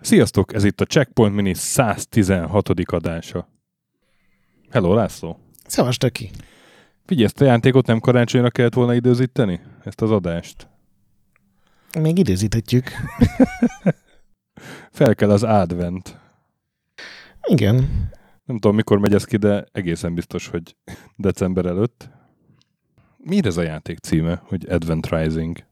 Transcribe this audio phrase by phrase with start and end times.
[0.00, 2.68] Sziasztok, ez itt a Checkpoint Mini 116.
[2.84, 3.48] adása.
[4.70, 5.38] Hello, László!
[5.66, 6.30] Szevas, Töki!
[7.06, 9.60] Figyelj, ezt a játékot nem karácsonyra kellett volna időzíteni?
[9.84, 10.68] Ezt az adást?
[11.98, 12.90] Még időzíthetjük.
[14.90, 16.18] Fel kell az advent.
[17.42, 18.08] Igen.
[18.48, 20.76] Nem tudom, mikor megy ez ki, de egészen biztos, hogy
[21.16, 22.10] december előtt.
[23.16, 25.64] Mi ez a játék címe, hogy Advent Rising?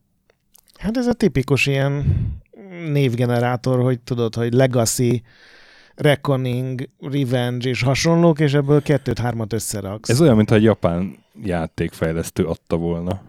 [0.79, 2.05] Hát ez a tipikus ilyen
[2.93, 5.23] névgenerátor, hogy tudod, hogy Legacy,
[5.95, 10.09] Reckoning, Revenge és hasonlók, és ebből kettőt-hármat összeraksz.
[10.09, 13.23] Ez olyan, mintha egy japán játékfejlesztő adta volna.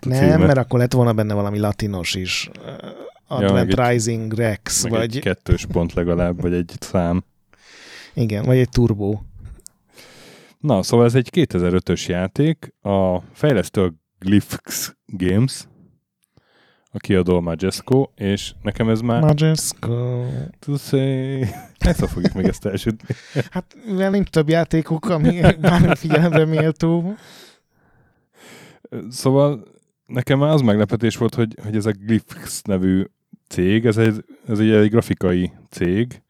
[0.00, 0.38] Nem, címet.
[0.38, 2.50] mert akkor lett volna benne valami latinos is.
[3.26, 7.24] Advent egy- Rising Rex, Meg vagy egy kettős pont legalább, vagy egy szám.
[8.14, 9.18] Igen, vagy egy turbo.
[10.58, 15.66] Na, szóval ez egy 2005-ös játék, a fejlesztő a Glyphx Games,
[16.90, 20.24] a kiadó a Majesco, és nekem ez már Majesco.
[20.58, 21.44] to say...
[21.78, 23.14] Ezt fogjuk még ezt elsütni.
[23.50, 27.14] Hát mivel nincs több játékuk, ami bármi figyelemre méltó.
[29.10, 29.64] Szóval
[30.06, 33.04] nekem már az meglepetés volt, hogy, hogy ez a Glyphx nevű
[33.48, 36.22] cég, ez egy, ez egy, egy grafikai cég,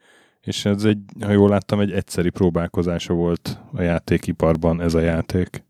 [0.45, 5.65] és ez egy, ha jól láttam, egy egyszeri próbálkozása volt a játékiparban ez a játék.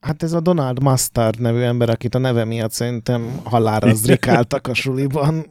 [0.00, 4.74] Hát ez a Donald Mustard nevű ember, akit a neve miatt szerintem halára zrikáltak a
[4.74, 5.46] suliban.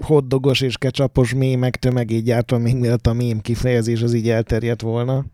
[0.00, 5.24] Hoddogos és kecsapos mémek tömegét gyártva, még mielőtt a mém kifejezés az így elterjedt volna.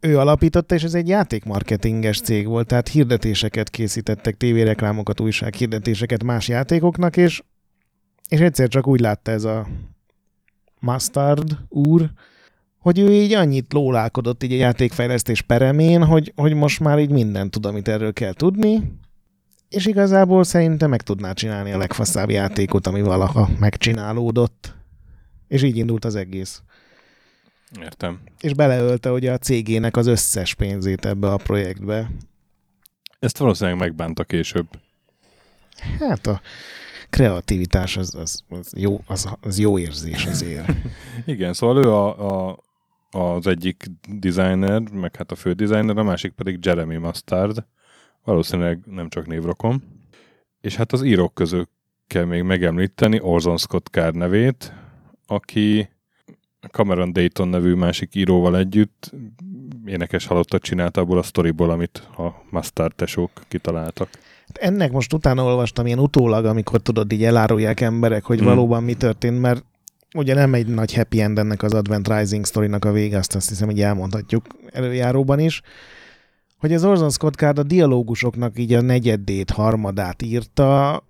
[0.00, 7.16] Ő alapította, és ez egy játékmarketinges cég volt, tehát hirdetéseket készítettek, tévéreklámokat, újsághirdetéseket más játékoknak,
[7.16, 7.42] és,
[8.28, 9.66] és egyszer csak úgy látta ez a
[10.80, 12.10] Mustard úr,
[12.78, 17.50] hogy ő így annyit lólálkodott így a játékfejlesztés peremén, hogy, hogy most már így mindent
[17.50, 18.98] tud, amit erről kell tudni,
[19.70, 24.74] és igazából szerintem meg tudná csinálni a legfaszább játékot, ami valaha megcsinálódott.
[25.48, 26.62] És így indult az egész.
[27.80, 28.20] Értem.
[28.40, 32.10] És beleölte ugye a cégének az összes pénzét ebbe a projektbe.
[33.18, 34.66] Ezt valószínűleg megbánta később.
[35.98, 36.40] Hát a
[37.10, 40.72] kreativitás az, az, az, jó, az, az jó érzés azért.
[41.26, 42.58] Igen, szóval ő a, a,
[43.10, 47.64] az egyik designer, meg hát a fő designer, a másik pedig Jeremy Mustard.
[48.24, 49.82] Valószínűleg nem csak névrokon.
[50.60, 51.68] És hát az írók közül
[52.06, 54.72] kell még megemlíteni Orson Scott Card nevét,
[55.26, 55.88] aki
[56.70, 59.12] Cameron Dayton nevű másik íróval együtt
[59.84, 64.08] énekes halottat csinált abból a sztoriból, amit a Mustard tesók kitaláltak.
[64.52, 68.44] Ennek most utána olvastam ilyen utólag, amikor tudod, így elárulják emberek, hogy Mm.
[68.44, 69.64] valóban mi történt, mert
[70.14, 73.48] ugye nem egy nagy happy end ennek az Advent Rising sztorinak a vége, azt, azt
[73.48, 75.60] hiszem, hogy elmondhatjuk előjáróban is,
[76.58, 81.02] hogy az Orson Scott Card a dialógusoknak így a negyedét, harmadát írta,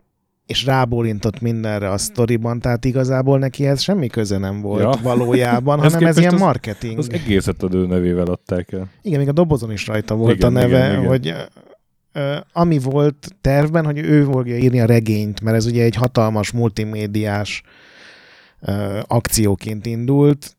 [0.47, 5.03] és rábólintott mindenre a sztoriban, tehát igazából neki ez semmi köze nem volt Ja.
[5.03, 6.99] valójában, hanem ez ilyen az- marketing.
[6.99, 8.89] Az egészet az ő nevével adták el.
[9.03, 11.07] Igen, még a dobozon is rajta volt Igen, a neve, igen, igen.
[11.09, 11.35] hogy
[12.53, 17.63] ami volt tervben, hogy ő fogja írni a regényt, mert ez ugye egy hatalmas multimédiás
[19.03, 20.57] akcióként indult.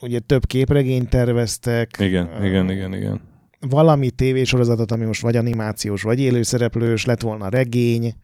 [0.00, 1.96] Ugye több képregényt terveztek.
[1.98, 3.20] Igen, Ö, igen, igen, igen.
[3.60, 8.14] Valami tévésorozatot, ami most vagy animációs, vagy élőszereplős, lett volna regény,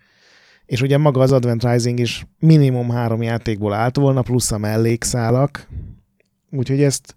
[0.67, 5.69] és ugye maga az Advent Rising is minimum három játékból állt volna, plusz a mellékszálak.
[6.51, 7.15] Úgyhogy ezt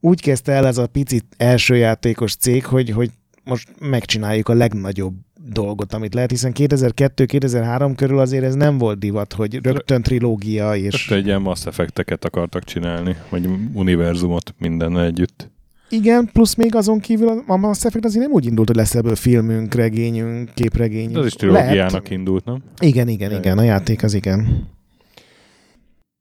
[0.00, 3.10] úgy kezdte el ez a pici első játékos cég, hogy, hogy
[3.44, 5.14] most megcsináljuk a legnagyobb
[5.52, 10.92] dolgot, amit lehet, hiszen 2002-2003 körül azért ez nem volt divat, hogy rögtön trilógia, és
[10.94, 15.50] És egy ilyen Mass Effect-eket akartak csinálni, vagy univerzumot mindennel együtt.
[15.88, 19.14] igen, plusz még azon kívül a- Mass Effect azért nem úgy indult, hogy lesz ebből
[19.16, 21.12] filmünk, regényünk, képregényünk.
[21.12, 22.62] De az is trilógiának indult, nem?
[22.80, 24.68] Igen, igen, igen, a játék az igen.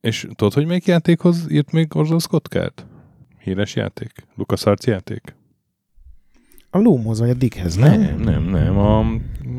[0.02, 2.86] És tudod, hogy melyik játékhoz írt még Orson Scott Card?
[3.44, 4.12] Híres játék?
[4.36, 5.36] LucasArts játék?
[6.74, 8.00] A Loomhoz vagy a Dickhez, nem?
[8.02, 8.78] nem, nem, nem.
[8.78, 9.04] A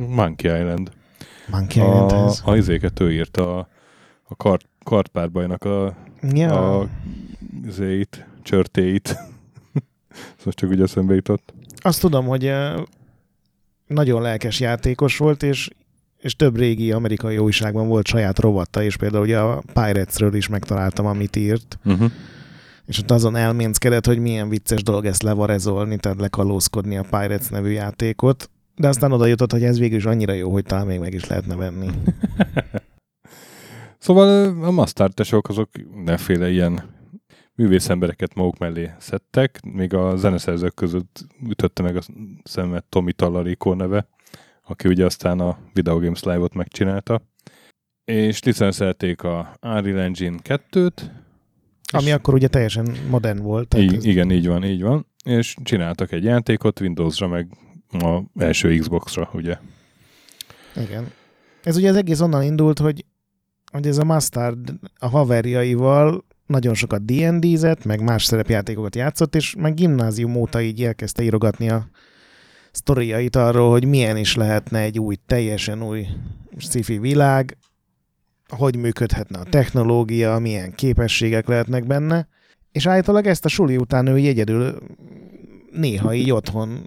[0.09, 0.91] Monkey Island.
[1.51, 2.43] Monkey A, Islandhez.
[2.45, 3.69] a izéket ő írta a,
[4.23, 5.95] a kart, kartpárbajnak a,
[6.35, 6.79] Ja.
[6.81, 6.89] a
[7.67, 9.17] izéit, csörtéit.
[10.45, 11.55] Most csak úgy eszembe jutott.
[11.77, 12.53] Azt tudom, hogy
[13.87, 15.71] nagyon lelkes játékos volt, és,
[16.21, 21.07] és több régi amerikai újságban volt saját rovatta, és például ugye a Piratesről is megtaláltam,
[21.07, 22.11] amit írt, Uh-huh.
[22.87, 27.71] És ott azon elménckedett, hogy milyen vicces dolog ezt levarezolni, tehát lekalózkodni a Pirates nevű
[27.71, 31.15] játékot, de aztán oda jutott, hogy ez végül is annyira jó, hogy talán még meg
[31.15, 31.89] is lehetne venni.
[34.03, 36.83] Szóval a mustard tesók azok mindenféle ilyen
[37.55, 42.01] művészembereket maguk mellé szedtek, még a zeneszerzők között ütötte meg a
[42.45, 44.09] szemet Tomi Tallarikó neve,
[44.63, 47.23] aki ugye aztán a Video Games Live-ot megcsinálta.
[48.05, 50.93] És licenszelték a Unreal Engine 2-t.
[51.93, 53.75] Ami és akkor ugye teljesen modern volt.
[53.75, 55.07] Így, ez- igen, így van, így van.
[55.25, 57.47] És csináltak egy játékot Windowsra, meg
[57.91, 59.57] a első Xboxra, ugye.
[60.77, 61.11] Igen.
[61.63, 63.05] Ez ugye az egész onnan indult, hogy,
[63.73, 69.75] hogy ez a Mustard a haverjaival nagyon sokat D&D-zett, meg más szerepjátékokat játszott, és meg
[69.75, 71.89] gimnázium óta így elkezdte írogatni a
[72.71, 76.07] sztoriait arról, hogy milyen is lehetne egy új, teljesen új
[76.57, 77.57] sci-fi világ,
[78.57, 82.29] hogy működhetne a technológia, milyen képességek lehetnek benne,
[82.73, 84.79] és állítólag ezt a suli után ő egyedül
[85.71, 86.79] néha így otthon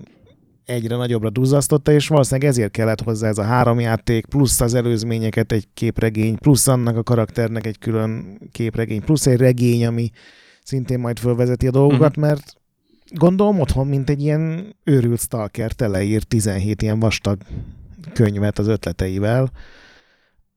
[0.65, 5.51] egyre nagyobbra duzzasztotta, és valószínűleg ezért kellett hozzá ez a három játék, plusz az előzményeket
[5.51, 10.09] egy képregény, plusz annak a karakternek egy külön képregény, plusz egy regény, ami
[10.63, 12.25] szintén majd fölvezeti a dolgokat, Mhm.
[12.25, 12.53] mert
[13.13, 17.37] gondolom otthon, mint egy ilyen őrült stalker teleír 17 ilyen vastag
[18.13, 19.51] könyvet az ötleteivel,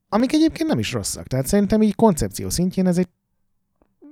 [0.09, 1.27] amik egyébként nem is rosszak.
[1.27, 3.09] Tehát szerintem így koncepció szintjén ez egy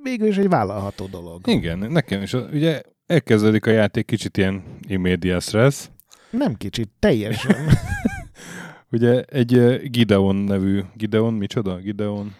[0.03, 1.49] végül is egy vállalható dolog.
[1.49, 2.33] Igen, nekem is.
[2.33, 5.89] Ugye elkezdődik a játék kicsit ilyen immediate stress.
[6.31, 7.57] Nem kicsit, teljesen.
[8.93, 11.77] Ugye egy Gideon nevű, Gideon, micsoda?
[11.77, 12.35] Gideon?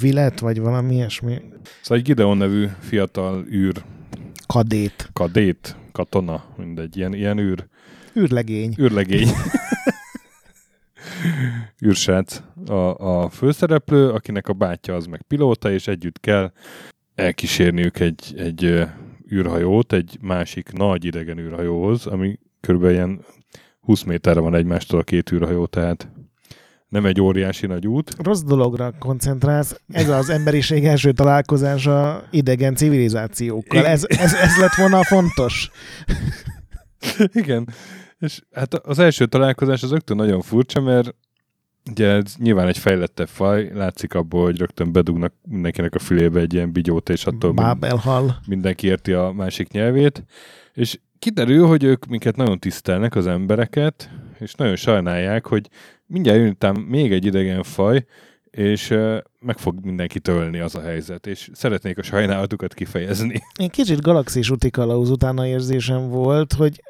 [0.00, 1.40] Vilet, vagy valami ilyesmi.
[1.82, 3.84] Szóval egy Gideon nevű fiatal űr
[4.46, 5.10] Kadét.
[5.12, 7.66] kadét, katona, mindegy, ilyen, ilyen űr,
[8.16, 8.74] űrlegény.
[8.80, 9.28] űrlegény.
[11.86, 16.52] űrsrác a, a főszereplő, akinek a bátyja az meg pilóta, és együtt kell
[17.14, 18.86] elkísérniük egy, egy
[19.32, 23.24] űrhajót, egy másik nagy idegen űrhajóhoz, ami körülbelül ilyen
[23.80, 26.08] 20 méterre van egymástól a két űrhajó, tehát
[26.88, 28.14] nem egy óriási nagy út.
[28.22, 29.80] Rossz dologra koncentrálsz.
[29.88, 33.86] Ez az emberiség első találkozása idegen civilizációkkal.
[33.86, 35.70] Ez, ez, ez lett volna a fontos.
[37.32, 37.68] Igen.
[38.18, 41.14] És hát az első találkozás az rögtön nagyon furcsa, mert
[41.90, 46.54] ugye ez nyilván egy fejlettebb faj, látszik abból, hogy rögtön bedugnak mindenkinek a fülébe egy
[46.54, 48.38] ilyen bigyót, és attól Bábelhal.
[48.46, 50.24] mindenki érti a másik nyelvét,
[50.72, 55.68] és kiderül, hogy ők minket nagyon tisztelnek, az embereket, és nagyon sajnálják, hogy
[56.06, 58.04] mindjárt jön után még egy idegen faj,
[58.50, 58.88] és
[59.40, 63.42] meg fog mindenki tölni az a helyzet, és szeretnék a sajnálatukat kifejezni.
[63.60, 66.82] Én kicsit galaxis úti kalauz utána érzésem volt, hogy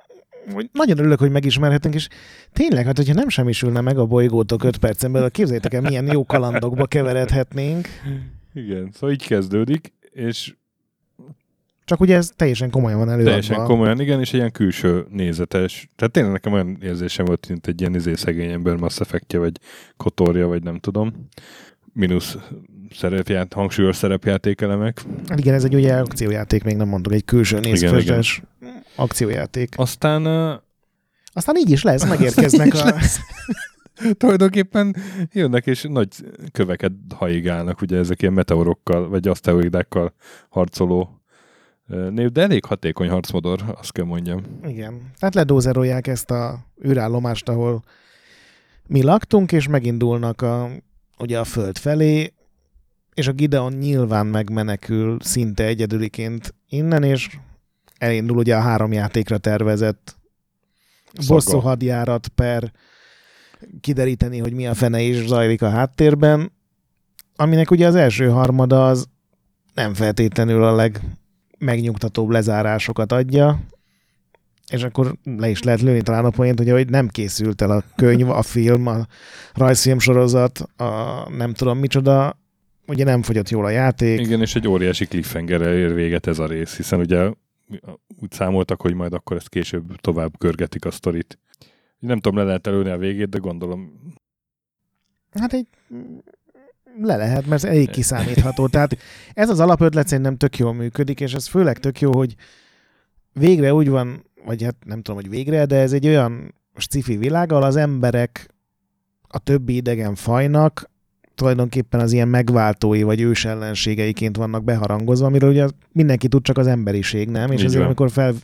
[0.52, 2.08] hogy nagyon örülök, hogy megismerhetünk, és
[2.52, 6.24] tényleg, hát hogyha nem semmisülne meg a bolygótok 5 percen belül, képzeljétek el, milyen jó
[6.24, 7.88] kalandokba keveredhetnénk.
[8.54, 10.54] Igen, szóval így kezdődik, és
[11.88, 13.30] Csak ugye ez teljesen komolyan van előadva.
[13.30, 15.88] Teljesen komolyan, igen, és egy ilyen külső nézetes.
[15.96, 19.52] Tehát tényleg nekem olyan érzésem volt, mint egy ilyen izé szegény ember Mass Effect-je, vagy
[19.96, 21.28] Kotorja, vagy nem tudom.
[21.92, 22.36] Minusz
[22.90, 25.02] szerepját, hangsúlyos szerepjátékelemek.
[25.36, 28.42] Igen, ez egy ugye akciójáték, még nem mondtuk, egy külső nézfözdes
[28.96, 29.74] akciójáték.
[29.76, 30.60] Aztán uh,
[31.32, 32.84] Aztán így is lesz, megérkeznek a...
[32.84, 33.18] lesz.
[34.16, 34.96] tulajdonképpen
[35.32, 36.08] jönnek és nagy
[36.52, 40.12] köveket haigálnak, ugye ezek ilyen meteorokkal, vagy aszteroidákkal
[40.48, 41.20] harcoló
[42.10, 44.40] név, de elég hatékony harcmodor, azt kell mondjam.
[44.66, 45.10] Igen.
[45.18, 47.82] Tehát ledózerolják ezt a űrállomást, ahol
[48.86, 50.70] mi laktunk, és megindulnak a,
[51.18, 52.32] ugye a föld felé,
[53.18, 57.38] és a Gideon nyilván megmenekül szinte egyedüliként innen, és
[57.98, 60.16] elindul ugye a három játékra tervezett
[61.26, 62.72] bosszú hadjárat per
[63.80, 66.52] kideríteni, hogy mi a fene is zajlik a háttérben,
[67.36, 69.08] aminek ugye az első harmada az
[69.74, 73.60] nem feltétlenül a legmegnyugtatóbb lezárásokat adja,
[74.70, 77.82] és akkor le is lehet lőni talán a poént, hogy ahogy nem készült el a
[77.96, 79.06] könyv, a film, a
[79.54, 82.36] rajzfilm sorozat, a nem tudom micsoda,
[82.88, 84.20] ugye nem fogyott jól a játék.
[84.20, 87.30] Igen, és egy óriási cliffhangerrel ér véget ez a rész, hiszen ugye
[88.20, 91.38] úgy számoltak, hogy majd akkor ezt később tovább görgetik a sztorit.
[91.98, 94.00] Nem tudom, le lehet előni a végét, de gondolom
[95.32, 95.66] Hát egy
[97.00, 98.66] le lehet, mert ez elég kiszámítható.
[98.66, 98.96] Tehát
[99.34, 102.34] ez az alapötlet szerintem tök jól működik, és ez főleg tök jó, hogy
[103.32, 107.52] végre úgy van, vagy hát nem tudom, hogy végre, de ez egy olyan sci-fi világ,
[107.52, 108.54] ahol az emberek
[109.28, 110.90] a többi idegen fajnak
[111.38, 117.28] tulajdonképpen az ilyen megváltói vagy ősellenségeiként vannak beharangozva, amiről ugye mindenki tud, csak az emberiség,
[117.28, 117.50] nem?
[117.50, 117.86] És Így ezért, van.
[117.86, 118.34] amikor fel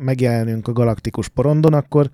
[0.00, 2.10] megjelenünk a galaktikus porondon, akkor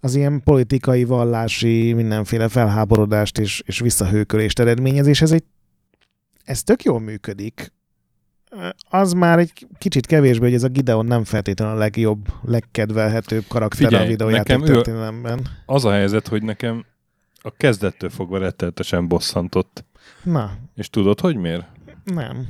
[0.00, 5.44] az ilyen politikai, vallási, mindenféle felháborodást és, és visszahőkölést eredményez, és ez egy
[6.44, 7.72] ez tök jól működik.
[8.90, 13.86] Az már egy kicsit kevésbé, hogy ez a Gideon nem feltétlenül a legjobb, legkedvelhetőbb karakter
[13.86, 15.46] Figyelj, a videójáték nekem történelemben.
[15.66, 16.84] az a helyzet, hogy nekem
[17.42, 19.84] a kezdettől fogva rettenetesen bosszantott.
[20.24, 21.66] Na, És tudod, hogy miért?
[22.04, 22.46] nem.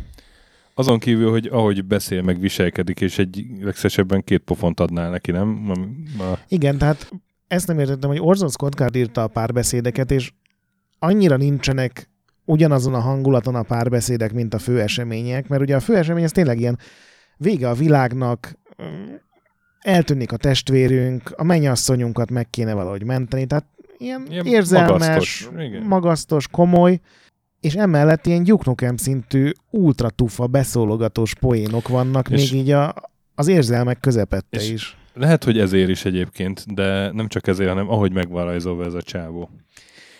[0.75, 5.49] azon kívül, hogy ahogy beszél, meg viselkedik, és egy legszesebben két pofont adnál neki, nem?
[5.49, 5.75] Ma,
[6.17, 6.39] ma...
[6.49, 7.11] Igen, tehát
[7.49, 10.33] ezt nem értettem, hogy Orson Scott Card írta a párbeszédeket, és
[10.99, 12.11] annyira nincsenek
[12.45, 16.33] ugyanazon a hangulaton a párbeszédek, mint a fő események, mert ugye a fő esemény ez
[16.33, 16.79] tényleg ilyen
[17.37, 18.59] vége a világnak,
[19.81, 23.67] eltűnik a testvérünk, a mennyasszonyunkat meg kéne valahogy menteni, tehát
[24.01, 25.49] ilyen, ilyen érzelmes, magasztos,
[25.83, 27.01] magasztos, komoly,
[27.61, 32.95] és emellett ilyen gyuknokem szintű ultratufa beszólogatós poénok vannak, és még így a,
[33.35, 34.97] az érzelmek közepette is.
[35.15, 39.51] Lehet, hogy ezért is egyébként, de nem csak ezért, hanem ahogy megvalajzolva ez a csávó.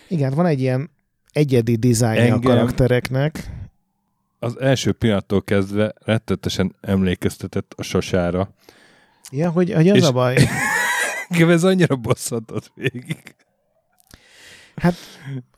[0.07, 0.89] Igen, van egy ilyen
[1.31, 3.49] egyedi dizájnja a karaktereknek.
[4.39, 8.53] Az első pillanattól kezdve rettetesen emlékeztetett a sosára.
[9.31, 10.37] Ja, hogy, hogy az és a baj.
[11.39, 13.35] ez annyira bosszantott végig.
[14.81, 14.95] Hát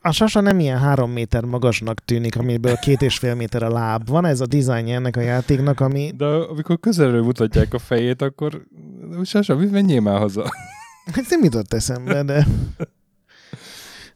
[0.00, 4.08] a sasa nem ilyen három méter magasnak tűnik, amiből két és fél méter a láb.
[4.08, 6.12] Van ez a dizájn ennek a játéknak, ami...
[6.16, 8.66] De amikor közelről mutatják a fejét, akkor
[9.22, 10.50] sasa, menjél már haza.
[11.14, 12.46] Hát nem jutott eszembe, de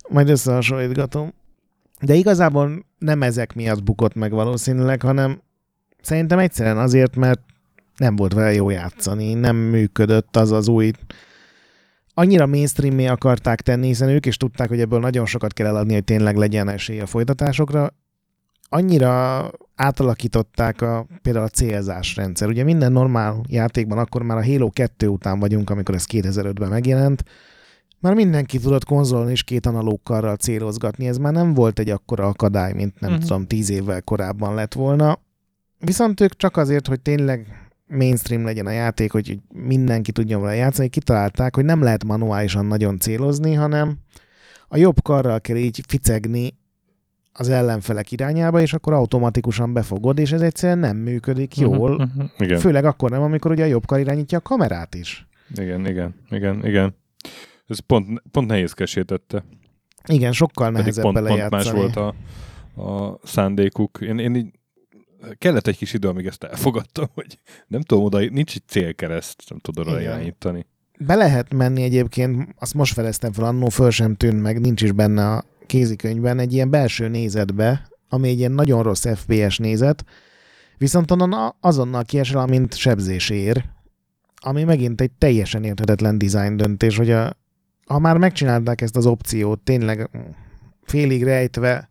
[0.08, 1.34] majd összehasonlítgatom.
[2.00, 5.40] De igazából nem ezek miatt bukott meg valószínűleg, hanem
[6.00, 7.40] szerintem egyszerűen azért, mert
[7.96, 10.90] nem volt vele jó játszani, nem működött az az új
[12.18, 16.04] annyira mainstream akarták tenni, hiszen ők is tudták, hogy ebből nagyon sokat kell eladni, hogy
[16.04, 17.94] tényleg legyen esély a folytatásokra.
[18.68, 22.48] Annyira átalakították a, például a célzás rendszer.
[22.48, 27.24] Ugye minden normál játékban akkor már a Halo 2 után vagyunk, amikor ez 2005-ben megjelent,
[28.00, 32.72] már mindenki tudott konzolon is két analógkarral célozgatni, ez már nem volt egy akkora akadály,
[32.72, 33.26] mint nem uh-huh.
[33.26, 35.18] tudom, tíz évvel korábban lett volna.
[35.78, 40.88] Viszont ők csak azért, hogy tényleg mainstream legyen a játék, hogy mindenki tudjon vele játszani,
[40.88, 43.98] kitalálták, hogy nem lehet manuálisan nagyon célozni, hanem
[44.68, 46.56] a jobb karral kell így ficegni
[47.32, 51.90] az ellenfelek irányába, és akkor automatikusan befogod, és ez egyszerűen nem működik mhm, jól.
[51.90, 52.58] Uh-huh, uh-huh, igen.
[52.58, 55.26] Főleg akkor nem, amikor ugye a jobb kar irányítja a kamerát is.
[55.54, 56.94] Igen, igen, igen, igen.
[57.66, 59.44] Ez pont, pont nehézkesítette.
[60.06, 62.14] Igen, sokkal nehezebb pont, pont más volt a,
[62.82, 63.98] a szándékuk.
[64.00, 64.57] Én, én így
[65.38, 69.58] kellett egy kis idő, amíg ezt elfogadtam, hogy nem tudom, oda, nincs egy célkereszt, nem
[69.58, 70.66] tudod oda irányítani.
[70.98, 74.92] Be lehet menni egyébként, azt most feleztem fel, annó föl sem tűnt meg, nincs is
[74.92, 80.04] benne a kézikönyvben, egy ilyen belső nézetbe, ami egy ilyen nagyon rossz FPS nézet,
[80.78, 83.64] viszont onnan azonnal kiesel, amint sebzés ér,
[84.40, 87.36] ami megint egy teljesen érthetetlen design döntés, hogy a,
[87.86, 90.10] ha már megcsinálták ezt az opciót, tényleg
[90.82, 91.88] félig rejtve,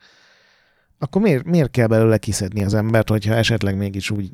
[0.99, 4.31] akkor miért, miért kell belőle kiszedni az embert, hogyha esetleg mégis úgy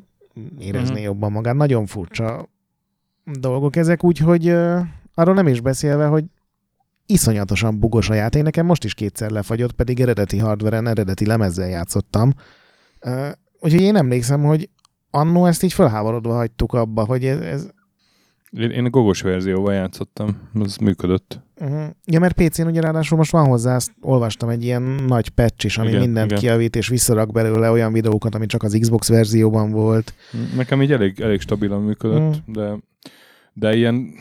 [0.58, 1.04] érezné uh-huh.
[1.04, 1.54] jobban magát?
[1.54, 2.48] Nagyon furcsa
[3.24, 4.80] dolgok ezek, úgyhogy uh,
[5.14, 6.24] arról nem is beszélve, hogy
[7.06, 8.42] iszonyatosan bugos a játék.
[8.42, 12.32] Nekem most is kétszer lefagyott, pedig eredeti hardveren, eredeti lemezzel játszottam.
[13.06, 13.28] Uh,
[13.60, 14.68] úgyhogy én emlékszem, hogy
[15.10, 17.68] annó ezt így felháborodva hagytuk abba, hogy ez, ez
[18.58, 21.40] én, én a gogos verzióval játszottam, az működött.
[21.60, 21.84] Uh-huh.
[22.04, 25.78] Ja, mert PC-n ugye ráadásul most van hozzá, azt olvastam egy ilyen nagy patch is,
[25.78, 26.38] ami igen, mindent igen.
[26.38, 30.14] kiavít, és visszarak belőle olyan videókat, ami csak az Xbox verzióban volt.
[30.56, 32.54] Nekem így elég, elég stabilan működött, uh-huh.
[32.54, 32.78] de,
[33.52, 34.12] de ilyen,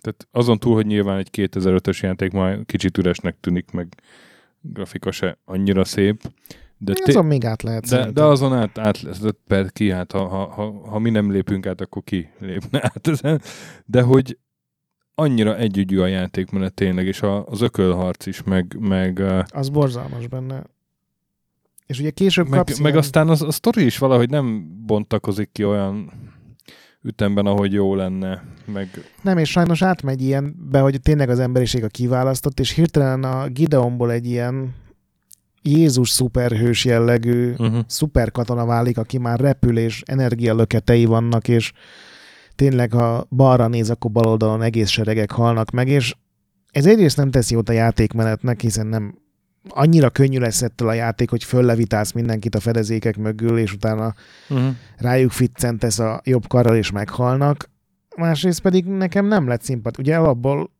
[0.00, 3.88] tehát azon túl, hogy nyilván egy 2005-ös játék már kicsit üresnek tűnik, meg
[4.60, 6.22] grafika se annyira szép,
[6.84, 10.12] de té- azon még át lehet de, de azon át, át lesz, per ki, hát
[10.12, 13.40] ha, ha, ha, ha mi nem lépünk át, akkor ki lépne át ezen.
[13.86, 14.38] De hogy
[15.14, 18.76] annyira együgyű a játékmenet tényleg, és a, az ökölharc is, meg...
[18.80, 20.62] meg az borzalmas benne.
[21.86, 23.02] És ugye később meg, kapsz Meg ilyen...
[23.02, 26.12] aztán az, a sztori is valahogy nem bontakozik ki olyan
[27.02, 28.42] ütemben, ahogy jó lenne.
[28.72, 28.88] Meg...
[29.22, 34.10] Nem, és sajnos átmegy ilyenbe, hogy tényleg az emberiség a kiválasztott, és hirtelen a Gideonból
[34.12, 34.74] egy ilyen
[35.66, 37.78] Jézus szuperhős jellegű uh-huh.
[37.86, 41.72] szuperkatona válik, aki már repül, és energialöketei vannak, és
[42.54, 46.14] tényleg, ha balra néz, akkor bal oldalon egész seregek halnak meg, és
[46.70, 49.18] ez egyrészt nem teszi jót a játékmenetnek, hiszen nem
[49.68, 54.14] annyira könnyű lesz ettől a játék, hogy föllevitálsz mindenkit a fedezékek mögül, és utána
[54.48, 54.74] uh-huh.
[54.96, 57.70] rájuk ficcentesz a jobb karral, és meghalnak.
[58.16, 59.98] Másrészt pedig nekem nem lett szimpat.
[59.98, 60.70] Ugye alapból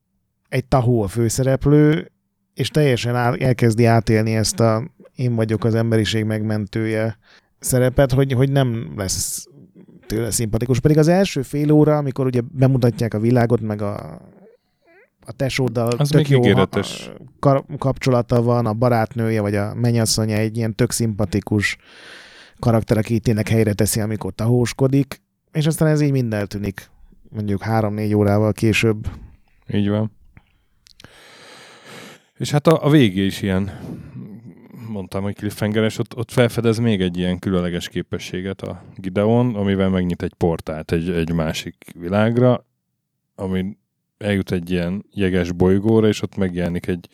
[0.48, 2.12] egy tahó a főszereplő,
[2.54, 7.18] és teljesen elkezdi átélni ezt a én vagyok az emberiség megmentője
[7.58, 9.46] szerepet, hogy, hogy nem lesz
[10.06, 10.80] tőle szimpatikus.
[10.80, 14.20] Pedig az első fél óra, amikor ugye bemutatják a világot, meg a,
[15.26, 16.42] a tesóddal az tök jó
[17.40, 21.76] ha, kapcsolata van, a barátnője, vagy a mennyasszonya egy ilyen tök szimpatikus
[22.58, 26.90] karakter, aki tényleg helyre teszi, amikor tahóskodik, és aztán ez így mind eltűnik
[27.30, 29.06] mondjuk három-négy órával később.
[29.72, 30.12] Így van.
[32.38, 33.80] És hát a, a végé is ilyen
[34.88, 40.22] mondtam, hogy cliffhangeres, ott, ott felfedez még egy ilyen különleges képességet a Gideon, amivel megnyit
[40.22, 42.66] egy portált egy, egy másik világra,
[43.34, 43.76] ami
[44.18, 47.08] eljut egy ilyen jeges bolygóra, és ott megjelenik egy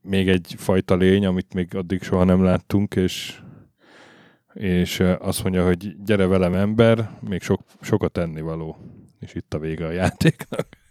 [0.00, 3.40] még egy fajta lény, amit még addig soha nem láttunk, és,
[4.54, 8.76] és azt mondja, hogy gyere velem ember, még sok, sokat ennivaló.
[9.20, 10.81] És itt a vége a játéknak.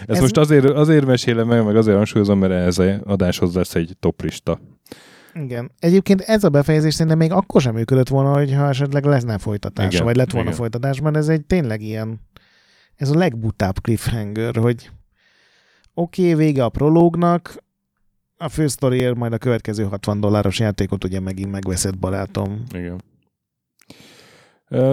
[0.00, 3.74] Ezt Ez most azért, azért mesélem meg, meg azért hangsúlyozom, mert ez az adáshoz lesz
[3.74, 4.60] egy toplista.
[5.34, 5.70] Igen.
[5.78, 10.04] Egyébként ez a befejezés szerintem még akkor sem működött volna, hogyha esetleg leszne folytatása, Igen,
[10.04, 10.58] vagy lett volna Igen.
[10.58, 11.16] folytatásban.
[11.16, 12.20] Ez egy tényleg ilyen,
[12.94, 14.90] ez a legbutább cliffhanger, hogy
[15.94, 17.62] oké, okay, vége a prológnak,
[18.36, 22.62] a fősztoriért majd a következő 60 dolláros játékot ugye megint megveszed, barátom.
[22.70, 23.02] Igen.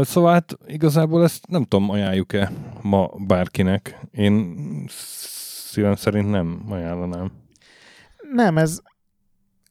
[0.02, 2.52] Szóval hát igazából ezt nem tudom, ajánljuk-e
[2.82, 4.00] ma bárkinek.
[4.12, 4.56] Én
[4.88, 7.32] szívem szerint nem ajánlanám.
[8.34, 8.80] Nem, ez,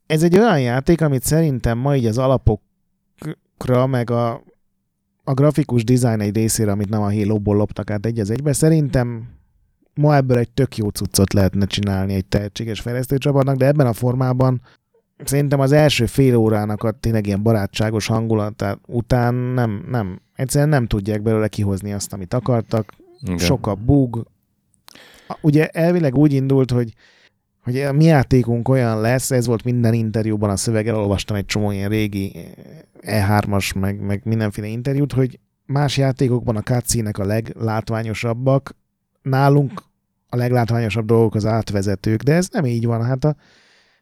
[0.07, 4.43] ez egy olyan játék, amit szerintem ma így az alapokra, meg a,
[5.25, 9.29] a grafikus dizájn egy részére, amit nem a Halo-ból loptak át egy az egybe, szerintem
[9.95, 13.93] ma ebből egy tök jó cuccot lehetne csinálni egy tehetséges fejlesztő csapatnak, de ebben a
[13.93, 14.63] formában
[15.26, 20.87] szerintem az első fél órának a tényleg ilyen barátságos hangulatát után nem, nem, egyszerűen nem
[20.87, 22.93] tudják belőle kihozni azt, amit akartak.
[23.21, 23.38] Igen.
[23.38, 24.26] Sok a bug.
[25.40, 26.95] Ugye elvileg úgy indult, hogy
[27.64, 31.71] hogy a mi játékunk olyan lesz, ez volt minden interjúban a szöveg, elolvastam egy csomó
[31.71, 32.33] ilyen régi
[33.00, 38.76] E3-as, meg, meg mindenféle interjút, hogy más játékokban a cutscene a leglátványosabbak,
[39.23, 39.83] nálunk
[40.28, 43.04] a leglátványosabb dolgok az átvezetők, de ez nem így van.
[43.04, 43.37] Hát a,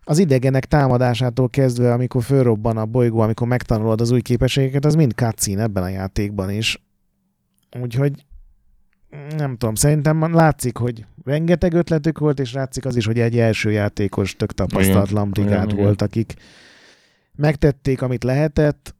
[0.04, 5.12] az idegenek támadásától kezdve, amikor fölrobban a bolygó, amikor megtanulod az új képességeket, az mind
[5.12, 6.82] cutscene ebben a játékban is.
[7.80, 8.24] Úgyhogy
[9.36, 13.70] nem tudom, szerintem látszik, hogy rengeteg ötletük volt, és látszik az is, hogy egy első
[13.70, 16.06] játékos, tök tapasztalatlan brigát volt, igen.
[16.06, 16.34] akik
[17.36, 18.94] megtették, amit lehetett.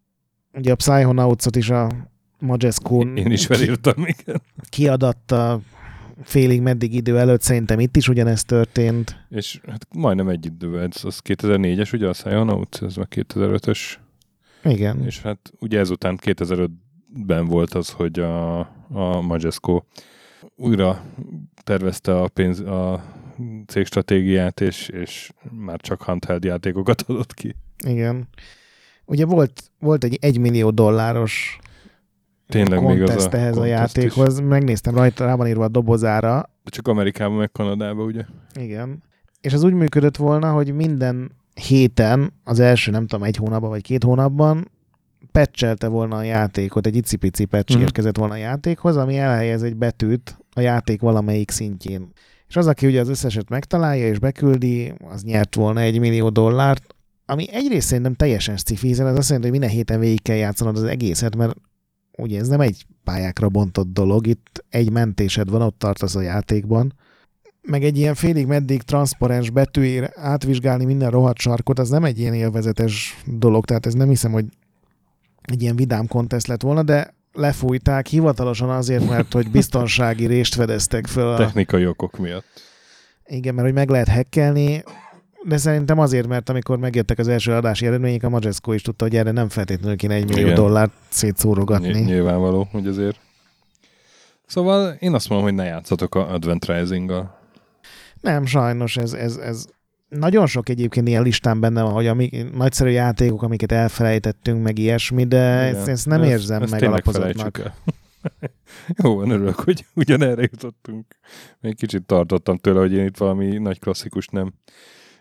[0.52, 1.88] Ugye a Psychonauts-ot is a
[2.38, 4.42] Majesco Én is felírtam, igen.
[4.68, 5.60] Kiadatta
[6.22, 9.24] félig meddig idő előtt, szerintem itt is ugyanezt történt.
[9.28, 13.78] És hát majdnem egy idővel, ez az 2004-es, ugye a Psychonauts, ez meg 2005-ös.
[14.64, 15.04] Igen.
[15.04, 19.82] És hát ugye ezután 2005-ben volt az, hogy a, a Majesco
[20.56, 21.04] újra
[21.62, 23.04] tervezte a, pénz, a
[23.66, 27.56] cégstratégiát, és, és már csak handheld játékokat adott ki.
[27.86, 28.28] Igen.
[29.04, 31.58] Ugye volt, volt egy egymillió dolláros
[32.52, 34.38] Tényleg még az a ehhez a játékhoz.
[34.38, 34.44] Is.
[34.48, 36.50] Megnéztem rajta, rá van írva a dobozára.
[36.64, 38.24] De csak Amerikában, meg Kanadában, ugye?
[38.54, 39.02] Igen.
[39.40, 43.82] És az úgy működött volna, hogy minden héten, az első nem tudom, egy hónapban vagy
[43.82, 44.70] két hónapban
[45.32, 47.80] patchelte volna a játékot, egy icipici patch mm.
[47.80, 52.12] érkezett volna a játékhoz, ami elhelyez egy betűt a játék valamelyik szintjén.
[52.48, 56.94] És az, aki ugye az összeset megtalálja és beküldi, az nyert volna egy millió dollárt,
[57.26, 60.82] ami egyrészt szerintem teljesen sci ez azt jelenti, hogy minden héten végig kell játszanod az
[60.82, 61.56] egészet, mert
[62.18, 66.94] ugye ez nem egy pályákra bontott dolog, itt egy mentésed van, ott tartasz a játékban,
[67.62, 72.34] meg egy ilyen félig meddig transzparens betűér átvizsgálni minden rohadt sarkot, az nem egy ilyen
[72.34, 74.44] élvezetes dolog, tehát ez nem hiszem, hogy
[75.42, 81.06] egy ilyen vidám kontest lett volna, de lefújták hivatalosan azért, mert hogy biztonsági rést fedeztek
[81.06, 81.32] föl.
[81.32, 81.36] A...
[81.36, 82.44] Technikai okok miatt.
[83.26, 84.82] Igen, mert hogy meg lehet hekkelni,
[85.44, 89.16] de szerintem azért, mert amikor megjöttek az első adási eredmények, a Majesco is tudta, hogy
[89.16, 90.54] erre nem feltétlenül kéne egy millió Igen.
[90.54, 91.88] dollárt szétszórogatni.
[91.88, 93.18] Ny- nyilvánvaló, hogy azért.
[94.46, 97.38] Szóval én azt mondom, hogy ne játszatok a Advent Rising-gal.
[98.20, 99.64] Nem, sajnos ez, ez, ez
[100.08, 105.24] nagyon sok egyébként ilyen listán benne van, hogy amik, nagyszerű játékok, amiket elfelejtettünk, meg ilyesmi,
[105.24, 107.72] de ezt, ezt nem érzem ezt meg alapozottnak.
[109.02, 111.06] Jó, van, örülök, hogy ugyanerre jutottunk.
[111.60, 114.52] Még kicsit tartottam tőle, hogy én itt valami nagy klasszikus nem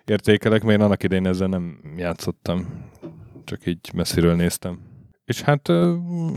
[0.05, 2.89] értékelek, mert én annak idején ezzel nem játszottam.
[3.43, 4.79] Csak így messziről néztem.
[5.25, 5.69] És hát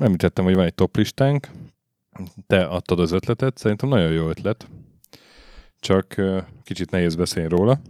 [0.01, 1.49] említettem, hogy van egy top listánk.
[2.47, 4.69] Te adtad az ötletet, szerintem nagyon jó ötlet.
[5.81, 6.15] Csak
[6.63, 7.81] kicsit nehéz beszélni róla.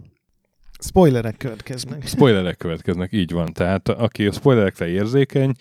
[0.79, 2.07] Spoilerek következnek.
[2.07, 3.53] Spoilerek következnek, így van.
[3.53, 5.51] Tehát aki a spoilerekre érzékeny,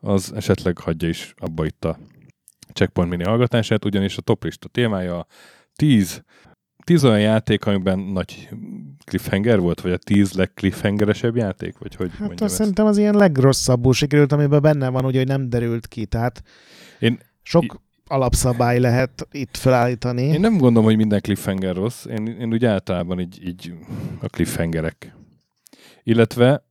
[0.00, 1.98] az esetleg hagyja is abba itt a
[2.72, 5.26] Checkpoint mini hallgatását, ugyanis a toplista témája
[5.76, 6.22] 10
[6.84, 8.48] tíz olyan játék, amiben nagy
[9.04, 11.78] cliffhanger volt, vagy a tíz legcliffhangeresebb játék?
[11.78, 15.48] Vagy hogy hát azt szerintem az ilyen legrosszabbul sikerült, amiben benne van, ugye, hogy nem
[15.48, 16.06] derült ki.
[16.06, 16.42] Tehát
[16.98, 20.22] Én sok alapszabály lehet itt felállítani.
[20.22, 22.04] Én nem gondolom, hogy minden cliffhanger rossz.
[22.04, 23.74] Én, én úgy általában így, így
[24.20, 25.16] a cliffhangerek.
[26.02, 26.64] Illetve,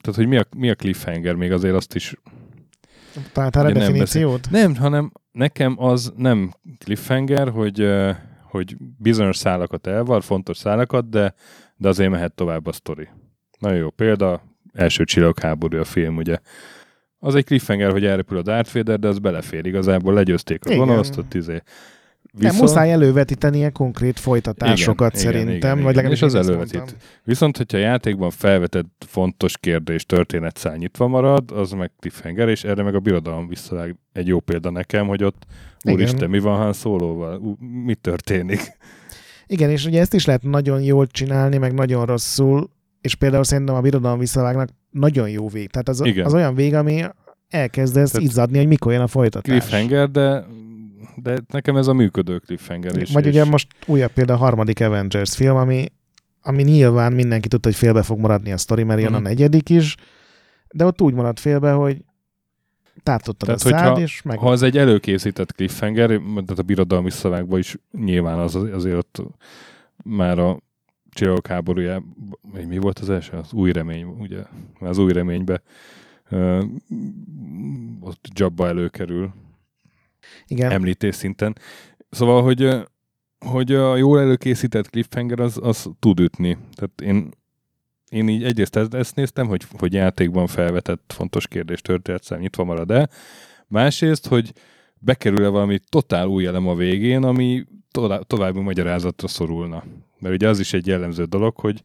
[0.00, 2.14] tehát, hogy mi a, mi a cliffhanger, még azért azt is
[3.32, 4.50] Találtál a definíciót?
[4.50, 7.80] Nem, nem, hanem nekem az nem cliffhanger, hogy,
[8.52, 11.34] hogy bizonyos szálakat elvar, fontos szálakat, de,
[11.76, 13.08] de azért mehet tovább a sztori.
[13.58, 16.38] Nagyon jó példa, első csillagháború a film, ugye.
[17.18, 21.18] Az egy cliffhanger, hogy elrepül a Darth Vader, de az belefér igazából, legyőzték a gonoszt,
[21.18, 21.62] ott izé.
[22.38, 25.94] Nem muszáj elővetítenie konkrét folytatásokat Igen, szerintem, igen, vagy igen.
[25.94, 26.74] legalábbis És az ezt elővetít.
[26.76, 26.98] mondtam.
[27.24, 32.82] Viszont, hogyha a játékban felvetett fontos kérdés történetszál nyitva marad, az meg cliffhanger, és erre
[32.82, 35.42] meg a birodalom visszavág egy jó példa nekem, hogy ott
[35.80, 35.94] Igen.
[35.96, 37.56] úristen, mi van Han szólóval?
[37.84, 38.60] Mi történik?
[39.46, 43.74] Igen, és ugye ezt is lehet nagyon jól csinálni, meg nagyon rosszul, és például szerintem
[43.74, 45.70] a birodalom visszavágnak nagyon jó vég.
[45.70, 46.24] Tehát az, Igen.
[46.24, 47.02] az olyan vég, ami
[47.48, 49.58] elkezdesz Tehát- izzadni, hogy mikor jön a folytatás.
[49.66, 50.44] Cliffhanger, de,
[51.22, 53.12] de nekem ez a működő cliffhanger is.
[53.12, 55.84] Vagy ugye most újabb példa a harmadik Avengers film, ami,
[56.42, 59.18] ami nyilván mindenki tudta, hogy félbe fog maradni a sztori, mert jön Mhm.
[59.24, 59.94] a negyedik is,
[60.74, 62.04] de ott úgy maradt félbe, hogy
[63.02, 64.38] tártottad a Tehát, szád, hogyha- és meg...
[64.38, 69.22] Ha az egy előkészített cliffhanger, tehát a birodalmi szavakban is nyilván az azért ott
[70.04, 70.58] már a
[71.10, 72.16] csillagok háborújában,
[72.52, 73.36] vagy mi volt az első?
[73.36, 74.42] Az új remény, ugye?
[74.80, 75.62] Az új reménybe
[76.30, 76.62] ö,
[78.00, 79.32] ott Jabba előkerül
[80.46, 81.56] Igen, említés szinten.
[82.10, 82.68] Szóval, hogy,
[83.46, 86.58] hogy a jól előkészített cliffhanger az, az tud ütni.
[86.74, 87.30] Tehát én,
[88.08, 93.08] én így egyrészt ezt, ezt néztem, hogy, hogy játékban felvetett fontos kérdés történetszám nyitva marad-e.
[93.66, 94.52] Másrészt, hogy
[94.98, 99.84] bekerül-e valami totál új elem a végén, ami tovább, további magyarázatra szorulna.
[100.18, 101.82] Mert ugye az is egy jellemző dolog, hogy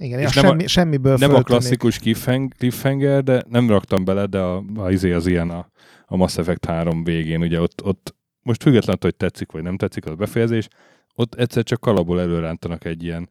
[0.00, 1.44] igen, és nem a- semmi, semmiből nem a föltűnik.
[1.60, 5.70] klasszikus cliffhang- cliffhanger, de nem raktam bele, de a, a, izé az ilyen a,
[6.06, 10.04] a Mass Effect 3 végén, ugye ott, ott most függetlenül, hogy tetszik vagy nem tetszik
[10.04, 10.68] az a befejezés,
[11.14, 13.28] ott egyszer csak kalapból előrántanak egy ilyen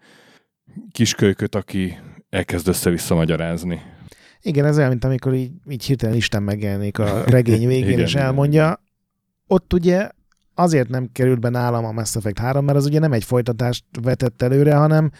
[0.91, 1.97] kiskölyköt, aki
[2.29, 3.81] elkezd össze-vissza magyarázni.
[4.41, 8.11] Igen, ez olyan, mint amikor így, így hirtelen Isten megjelenik a regény végén, Igen, és
[8.13, 8.83] igen, elmondja.
[9.47, 10.09] Ott ugye
[10.55, 13.83] azért nem került be nálam a Mass Effect 3, mert az ugye nem egy folytatást
[14.01, 15.11] vetett előre, hanem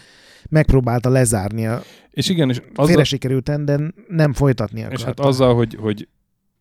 [0.48, 2.86] megpróbálta lezárni a És igen, és azzal...
[2.86, 5.04] félre sikerülten, de nem folytatni és akarta.
[5.04, 6.08] hát azzal, hogy, hogy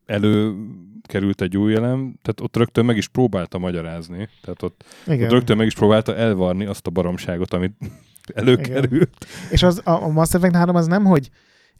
[0.05, 4.29] előkerült egy új elem, tehát ott rögtön meg is próbálta magyarázni.
[4.41, 5.25] Tehát ott, Igen.
[5.25, 7.73] ott rögtön meg is próbálta elvarni azt a baromságot, amit
[8.33, 9.25] előkerült.
[9.51, 11.29] És az, a, a Mass Effect 3 az nem, hogy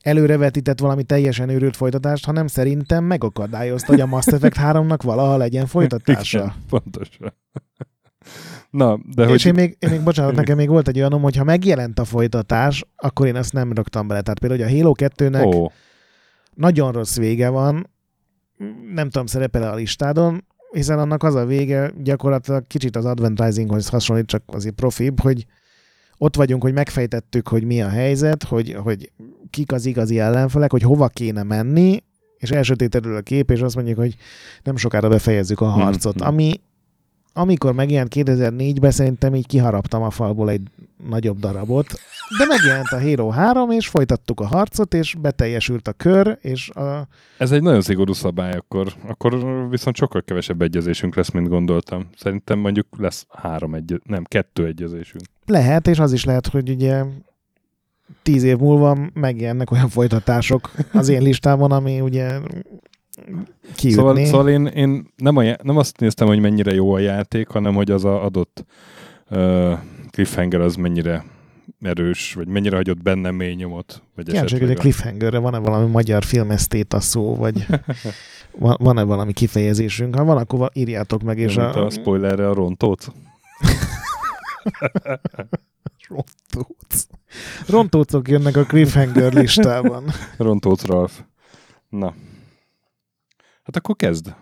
[0.01, 5.65] előrevetített valami teljesen őrült folytatást, hanem szerintem megakadályozta, hogy a Mass Effect 3-nak valaha legyen
[5.65, 6.37] folytatása.
[6.39, 7.33] Igen, pontosan.
[8.69, 9.45] Na, de És hogy...
[9.45, 12.85] én még, én még, bocsánat, nekem még volt egy olyanom, hogy ha megjelent a folytatás,
[12.95, 14.21] akkor én azt nem raktam bele.
[14.21, 15.71] Tehát például, hogy a Halo 2-nek oh.
[16.53, 17.89] Nagyon rossz vége van,
[18.93, 23.89] nem tudom, szerepel a listádon, hiszen annak az a vége gyakorlatilag kicsit az Advent Risinghoz
[23.89, 25.45] hasonlít, csak azért profibb, hogy
[26.17, 29.11] ott vagyunk, hogy megfejtettük, hogy mi a helyzet, hogy, hogy
[29.49, 32.03] kik az igazi ellenfelek, hogy hova kéne menni,
[32.37, 34.15] és elsötétedül a kép, és azt mondjuk, hogy
[34.63, 36.15] nem sokára befejezzük a harcot.
[36.15, 36.27] Mhm.
[36.27, 36.61] Ami,
[37.33, 40.61] amikor megjelent 2004-ben, szerintem így kiharaptam a falból egy
[41.07, 41.87] nagyobb darabot,
[42.37, 47.07] de megjelent a Hero 3, és folytattuk a harcot, és beteljesült a kör, és a,
[47.37, 49.33] ez egy nagyon szigorú szabály, akkor, akkor
[49.69, 52.09] viszont sokkal kevesebb egyezésünk lesz, mint gondoltam.
[52.17, 55.23] Szerintem mondjuk lesz három egy, nem, kettő egyezésünk.
[55.45, 57.03] lehet, és az is lehet, hogy ugye
[58.23, 62.39] tíz év múlva megjelennek olyan folytatások az én listámon, ami ugye
[63.75, 63.97] kiütné.
[63.99, 67.73] Szóval, szóval én, én nem, a, nem azt néztem, hogy mennyire jó a játék, hanem
[67.75, 68.65] hogy az a adott
[69.29, 69.73] uh,
[70.11, 71.23] cliffhanger az mennyire
[71.81, 74.01] erős, vagy mennyire hagyott bennem mély nyomot.
[74.15, 77.65] Vagy Kíváncsi, hogy a a- cliffhangerre van-e valami magyar filmesztéta szó, vagy
[78.59, 80.15] van- van-e valami kifejezésünk?
[80.15, 81.85] Ha van, akkor írjátok meg, és a...
[81.85, 83.11] a spoilerre a rontót.
[86.09, 87.07] Rontóc.
[87.67, 90.03] Rontócok jönnek a cliffhanger listában.
[90.37, 91.21] Rontóc Ralf.
[91.89, 92.13] Na.
[93.69, 94.35] Hát akkor kezd.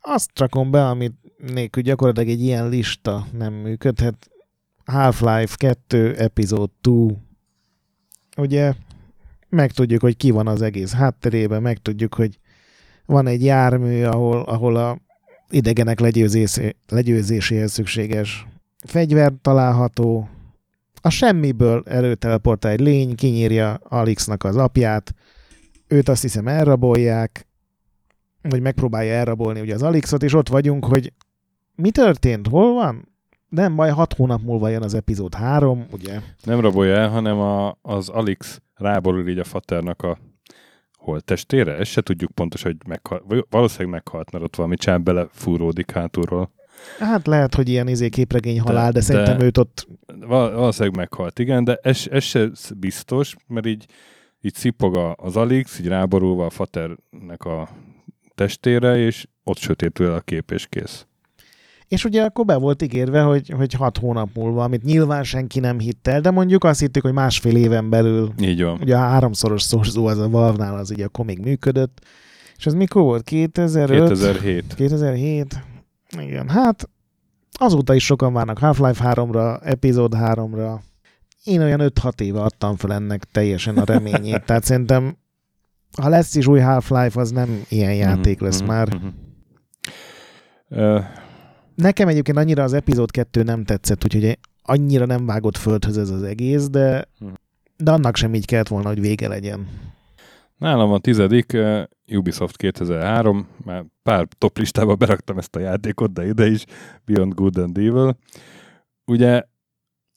[0.00, 4.30] Azt rakom be, amit nélkül gyakorlatilag egy ilyen lista nem működhet.
[4.84, 7.16] Half-Life 2, Episode 2.
[8.36, 8.74] Ugye
[9.48, 12.38] megtudjuk, hogy ki van az egész hátterében, megtudjuk, hogy
[13.06, 14.98] van egy jármű, ahol, ahol a
[15.50, 18.46] idegenek legyőzésé, legyőzéséhez szükséges
[18.86, 20.28] fegyver található.
[21.00, 25.14] A semmiből előteleportál egy lény, kinyírja Alixnak az apját,
[25.86, 27.46] őt azt hiszem elrabolják,
[28.42, 31.12] vagy megpróbálja elrabolni ugye az Alixot, és ott vagyunk, hogy
[31.74, 33.08] mi történt, hol van?
[33.48, 36.20] Nem baj, hat hónap múlva jön az epizód 3, ugye?
[36.44, 40.18] Nem rabolja el, hanem a, az Alix ráborul így a faternak a
[40.96, 41.76] holttestére.
[41.76, 43.46] Ezt se tudjuk pontosan, hogy meghalt.
[43.50, 46.50] Valószínűleg meghalt, mert ott valami csáp belefúródik hátulról.
[46.98, 49.88] Hát lehet, hogy ilyen izé képregény halál, de, de- szerintem őt ott
[50.20, 53.86] Val- valószínűleg meghalt, igen, de ez, ez se biztos, mert így,
[54.40, 57.68] így szipog az Alix, így ráborulva a faternek a
[58.34, 61.06] testére, és ott sötétül a kép, és kész.
[61.88, 65.78] És ugye akkor be volt ígérve, hogy, hogy hat hónap múlva, amit nyilván senki nem
[65.78, 68.78] hitt el, de mondjuk azt hittük, hogy másfél éven belül, Így van.
[68.80, 72.00] ugye a háromszoros szorzó az a Valve-nál az ugye akkor még működött,
[72.56, 73.22] és ez mikor volt?
[73.24, 74.08] 2005?
[74.08, 74.74] 2007.
[74.74, 75.60] 2007?
[76.20, 76.88] Igen, hát
[77.52, 80.78] azóta is sokan várnak Half-Life 3-ra, Episode 3-ra.
[81.44, 85.16] Én olyan 5-6 éve adtam fel ennek teljesen a reményét, tehát szerintem
[86.00, 88.94] ha lesz is új Half-Life, az nem ilyen játék lesz Mhm, már.
[88.94, 89.06] mhm.
[90.68, 91.00] Ö,
[91.74, 96.22] Nekem egyébként annyira az epizód 2 nem tetszett, úgyhogy annyira nem vágott földhöz ez az
[96.22, 97.26] egész, de, Hm.
[97.76, 99.68] de annak sem így kellett volna, hogy vége legyen.
[100.56, 101.82] Nálam a tizedik uh,
[102.16, 106.64] Ubisoft 2003, már pár top listába beraktam ezt a játékot, de ide is,
[107.04, 108.16] Beyond Good and Evil.
[109.04, 109.42] Ugye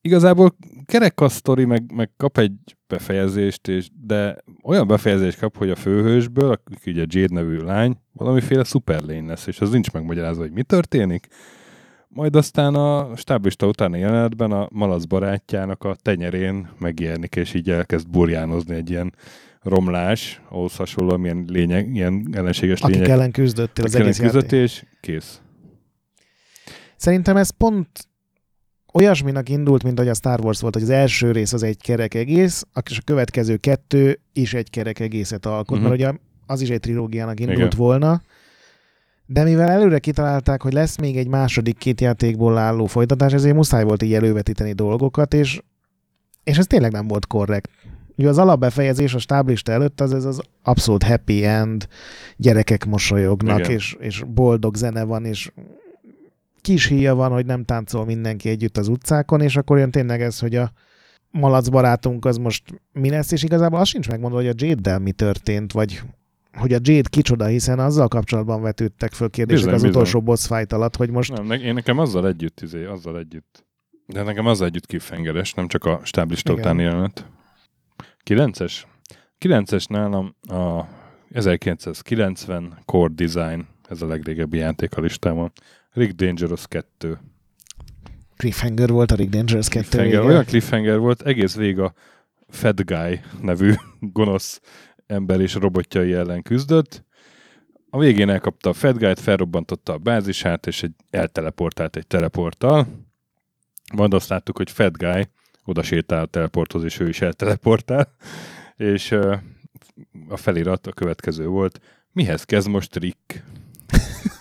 [0.01, 0.55] igazából
[0.86, 2.54] kerek a sztori, meg, meg kap egy
[2.88, 8.63] befejezést, és, de olyan befejezést kap, hogy a főhősből, aki ugye Jade nevű lány, valamiféle
[8.63, 11.28] szuperlény lesz, és az nincs megmagyarázva, hogy mi történik.
[12.08, 18.10] Majd aztán a stáblista utáni jelenetben a malac barátjának a tenyerén megjelenik, és így elkezd
[18.10, 19.13] burjánozni egy ilyen
[19.62, 23.10] romlás, ahhoz hasonlóan ilyen, lényeg, ilyen ellenséges Akik lények.
[23.10, 25.41] ellen küzdöttél az akik egész küzdött, és kész.
[26.95, 28.08] Szerintem ez pont
[28.95, 32.13] olyasminak indult, mint hogy a Star Wars volt, hogy az első rész az egy kerek
[32.13, 35.88] egész, és a következő kettő is egy kerek egészet alkot, Mhm.
[35.88, 36.12] mert ugye
[36.45, 37.69] az is egy trilógiának indult Igen.
[37.77, 38.21] volna.
[39.25, 43.84] De mivel előre kitalálták, hogy lesz még egy második két játékból álló folytatás, ezért muszáj
[43.84, 45.62] volt így elővetíteni dolgokat, és,
[46.43, 47.69] és ez tényleg nem volt korrekt.
[48.17, 51.88] Ugye az alapbefejezés a stáblista előtt az ez az abszolút happy end,
[52.38, 53.71] gyerekek mosolyognak, Igen.
[53.71, 55.51] és, és boldog zene van, és
[56.65, 60.39] kis híja van, hogy nem táncol mindenki együtt az utcákon, és akkor jön tényleg ez,
[60.39, 60.71] hogy a
[61.32, 65.12] malac barátunk az most mi lesz, és igazából az sincs megmondva, hogy a Jade-del mi
[65.12, 66.01] történt, vagy
[66.54, 69.95] hogy a Jade kicsoda, hiszen azzal kapcsolatban vetődtek föl kérdések Bizony, az bizony.
[69.95, 73.65] utolsó boss fight alatt, hogy most Nem, ne, én nekem azzal együtt, izé, azzal együtt.
[74.06, 77.25] De nekem azzal együtt cliffhangeres, nem csak a stáblista utáni jelenet.
[78.30, 78.73] 9-es?
[79.45, 80.84] 9-es nálam a
[81.32, 85.51] 1990 Core Design, ez a legrégebbi játék a listámon.
[85.95, 87.19] Rick Dangerous 2.
[88.38, 90.19] cliffhanger volt a Rick Dangerous 2 Cliffhanger.
[90.19, 90.31] vége.
[90.31, 91.93] Olyan cliffhanger volt, egész vég a
[92.47, 94.62] Fed Guy nevű gonosz
[95.08, 97.03] ember és robotjai ellen küzdött.
[97.89, 102.88] A végén elkapta a Fed Guy-t, felrobbantotta a bázisát, és egy, elteleportált egy teleporttal.
[103.93, 105.27] Majd azt láttuk, hogy Fed Guy
[105.65, 108.15] oda sétál a teleporthoz, és ő is elteleportál.
[108.77, 109.12] És
[110.29, 111.79] a felirat a következő volt,
[112.12, 113.43] mihez kezd most Rick?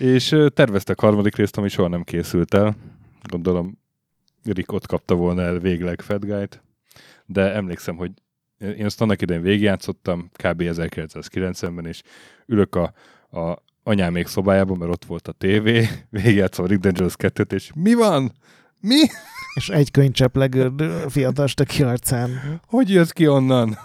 [0.00, 2.76] és terveztek harmadik részt, ami soha nem készült el.
[3.22, 3.78] Gondolom
[4.44, 6.62] Rick ott kapta volna el végleg Fed Guy-t.
[7.26, 8.10] De emlékszem, hogy
[8.58, 10.62] én azt annak idején végigjátszottam, kb.
[10.64, 12.02] 1990-ben, és
[12.46, 12.92] ülök a,
[13.40, 17.94] a anyámék szobájában, mert ott volt a tévé, végigjátszom a Rick Dangerous 2-t, és mi
[17.94, 18.32] van?
[18.80, 19.00] Mi?
[19.54, 22.60] És egy könycsepp legördül a fiatal stöki arcán.
[22.66, 23.78] Hogy jössz ki onnan?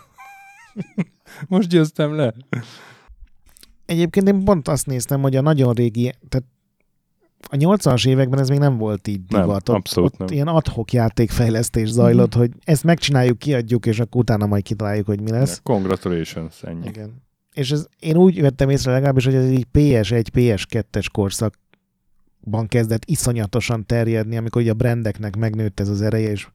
[1.48, 2.34] Most győztem le.
[3.86, 6.48] Egyébként én pont azt néztem, hogy a nagyon régi, tehát
[7.50, 9.70] a 80-as években ez még nem volt így Nem, divat.
[9.70, 10.28] Ott, abszolút ott nem.
[10.32, 15.32] ilyen adhok játékfejlesztés zajlott, hogy ezt megcsináljuk, kiadjuk, és akkor utána majd kitaláljuk, hogy mi
[15.32, 15.60] lesz.
[15.64, 16.88] Congratulations, ennyi.
[16.88, 17.24] Igen.
[17.54, 23.86] És ez, én úgy vettem észre legalábbis, hogy ez így PS1, PS2-es korszakban kezdett iszonyatosan
[23.86, 26.48] terjedni, amikor ugye a brandeknek megnőtt ez az ereje, és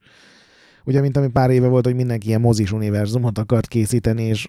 [0.85, 4.47] ugye, mint ami pár éve volt, hogy mindenki ilyen mozis univerzumot akart készíteni, és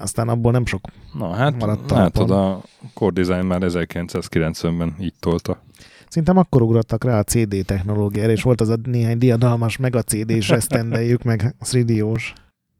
[0.00, 0.80] aztán abból nem sok.
[1.14, 2.36] Na hát, Maradt látod, talpon.
[2.52, 2.60] a
[2.94, 5.62] Core Design már 1990-ben így tolta.
[6.08, 10.02] Szerintem akkor ugrottak rá a CD technológiára, és volt az a néhány diadalmas meg a
[10.02, 12.14] CD-s esztendeljük, meg 3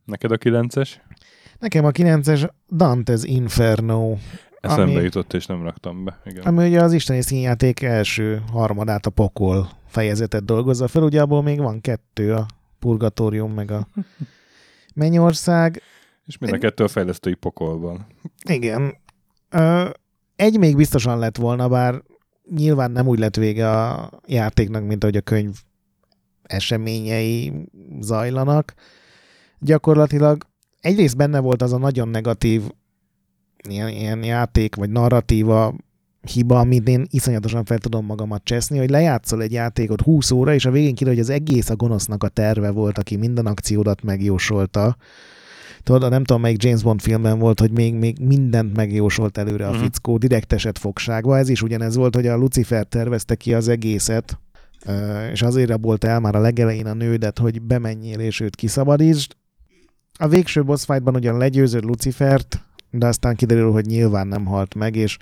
[0.04, 0.90] Neked a 9-es?
[1.58, 4.16] Nekem a 9-es Dante's Inferno,
[4.60, 6.20] Eszembe Ami- jutott, és nem raktam be.
[6.24, 6.42] Igen.
[6.42, 11.58] ami ugye az isteni színjáték első harmadát a pokol fejezetet dolgozza fel, ugye abból még
[11.58, 12.46] van kettő, a
[12.78, 13.86] Purgatórium meg a
[14.94, 15.82] Mennyország.
[16.30, 18.06] És mind a kettő a fejlesztői pokolban.
[18.48, 18.96] Igen.
[19.48, 19.88] Ö,
[20.36, 22.02] egy még biztosan lett volna, bár
[22.54, 25.56] nyilván nem úgy lett vége a játéknak, mint ahogy a könyv
[26.42, 27.52] eseményei
[28.00, 28.74] zajlanak.
[29.58, 30.46] Gyakorlatilag
[30.80, 32.62] egyrészt benne volt az a nagyon negatív
[33.68, 35.74] ilyen, ilyen játék, vagy narratíva
[36.20, 40.64] hiba, amit én iszonyatosan fel tudom magamat cseszni, hogy lejátszol egy játékot 20 óra, és
[40.64, 44.96] a végén kiderül, hogy az egész a gonosznak a terve volt, aki minden akciódat megjósolta.
[45.82, 49.70] Tudod, nem tudom, melyik James Bond filmben volt, hogy még, még mindent megjósolt előre a
[49.70, 49.80] Mhm.
[49.82, 51.38] fickó, direkt esett fogságba.
[51.38, 54.38] Ez is ugyanez volt, hogy a Lucifer tervezte ki az egészet,
[55.32, 59.32] és azért rabolt el már a legelején a nődet, hogy bemenjél és őt kiszabadítsd.
[60.18, 64.96] A végső boss fightban ugyan legyőzöd Lucifert, de aztán kiderül, hogy nyilván nem halt meg,
[64.96, 65.16] és,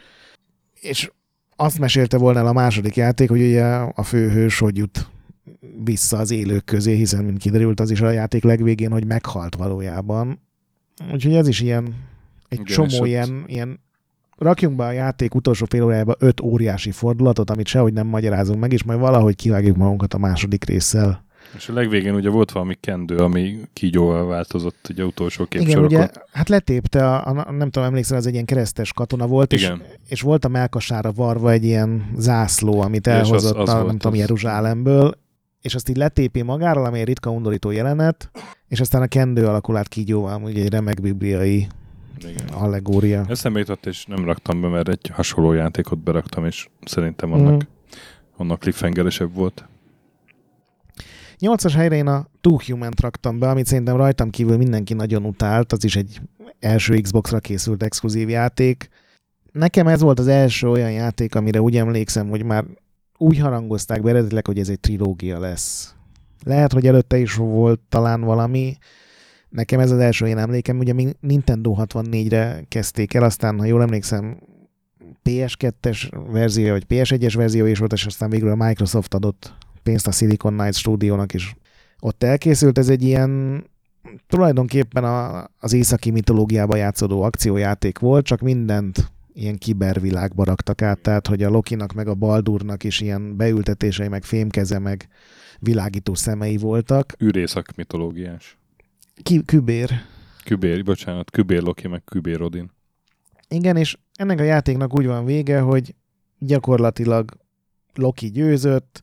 [0.80, 1.10] és
[1.56, 5.08] azt mesélte volna el a második játék, hogy ugye a főhős hogy jut
[5.84, 10.40] vissza az élők közé, hiszen, mint kiderült, az is a játék legvégén, hogy meghalt valójában.
[11.12, 11.84] Úgyhogy ez is ilyen,
[12.48, 13.80] egy Igen, csomó és ilyen, ilyen
[14.38, 18.72] rakjunk be a játék utolsó fél órájába öt óriási fordulatot, amit sehogy nem magyarázunk meg,
[18.72, 21.26] és majd valahogy kivágjuk magunkat a második résszel.
[21.56, 25.96] És a legvégén ugye volt valami kendő, ami kígyóval változott ugye utolsó Igen, képsorokon.
[25.98, 29.62] ugye, hát letépte, a, a, nem tudom, emlékszel, az egy ilyen keresztes katona volt, és,
[29.62, 29.82] Igen.
[30.08, 33.98] és volt a melkasára varva egy ilyen zászló, amit És az- elhozott az a, nem
[33.98, 34.18] tudom, az.
[34.18, 35.14] Jeruzsálemből,
[35.62, 38.30] és azt így letépi magáról, ami egy ritka undorító jelenet,
[38.68, 41.66] és aztán a kendő alakul át kígyóval, ugye egy remek bibliai
[42.18, 42.48] Igen.
[42.52, 43.24] allegória.
[43.28, 47.66] Eszembe jutott, és nem raktam be, mert egy hasonló játékot beraktam, és szerintem annak, Mm.
[48.36, 49.68] annak cliffhangeresebb volt.
[51.38, 55.72] Nyolcas helyre én a Two Human-t raktam be, amit szerintem rajtam kívül mindenki nagyon utált,
[55.72, 56.20] az is egy
[56.60, 58.88] első Xbox-ra készült exkluzív játék.
[59.52, 62.64] Nekem ez volt az első olyan játék, amire úgy emlékszem, hogy már
[63.18, 65.94] úgy harangozták be eredetileg, hogy ez egy trilógia lesz.
[66.44, 68.76] Lehet, hogy előtte is volt talán valami.
[69.48, 73.82] Nekem ez az első én emlékem, ugye mi Nintendo 64-re kezdték el, aztán, ha jól
[73.82, 74.38] emlékszem,
[75.24, 80.12] PS2-es verzió, vagy PS1-es verzió is volt, és aztán végül a Microsoft adott pénzt a
[80.12, 81.56] Silicon Knights stúdiónak is.
[82.00, 83.64] Ott elkészült, ez egy ilyen
[84.26, 91.26] tulajdonképpen a, az északi mitológiába játszódó akciójáték volt, csak mindent ilyen kibervilágba raktak át, tehát
[91.26, 95.08] hogy a Lokinak meg a Baldurnak is ilyen beültetései, meg fémkeze, meg
[95.58, 97.12] világító szemei voltak.
[97.22, 98.58] űrészak mitológiás.
[99.22, 99.90] Ki, kübér.
[100.44, 102.70] Kübér, bocsánat, Kübér Loki, meg Kübér Odin.
[103.48, 105.94] Igen, és ennek a játéknak úgy van vége, hogy
[106.38, 107.36] gyakorlatilag
[107.94, 109.02] Loki győzött,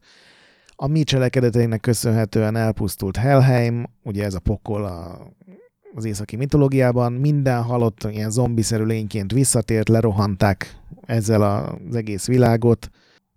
[0.76, 5.28] a mi cselekedeteinek köszönhetően elpusztult Helheim, ugye ez a pokol a,
[5.96, 12.90] az északi mitológiában, minden halott ilyen zombiszerű lényként visszatért, lerohanták ezzel az egész világot,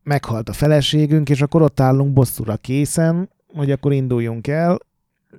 [0.02, 4.78] meghalt a feleségünk, és akkor ott állunk bosszúra készen, hogy akkor induljunk el,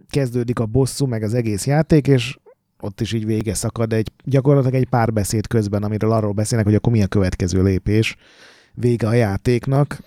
[0.10, 2.38] kezdődik a bosszú, meg az egész játék, és
[2.80, 6.92] ott is így vége szakad egy, gyakorlatilag egy párbeszéd közben, amiről arról beszélnek, hogy akkor
[6.92, 8.16] mi a következő lépés,
[8.74, 10.02] vége a játéknak.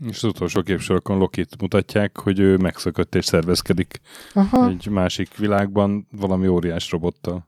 [0.00, 4.00] És az utolsó képsorokon Lokit mutatják, hogy ő megszökött és szervezkedik
[4.32, 4.68] Aha.
[4.68, 7.46] egy másik világban valami óriás robottal.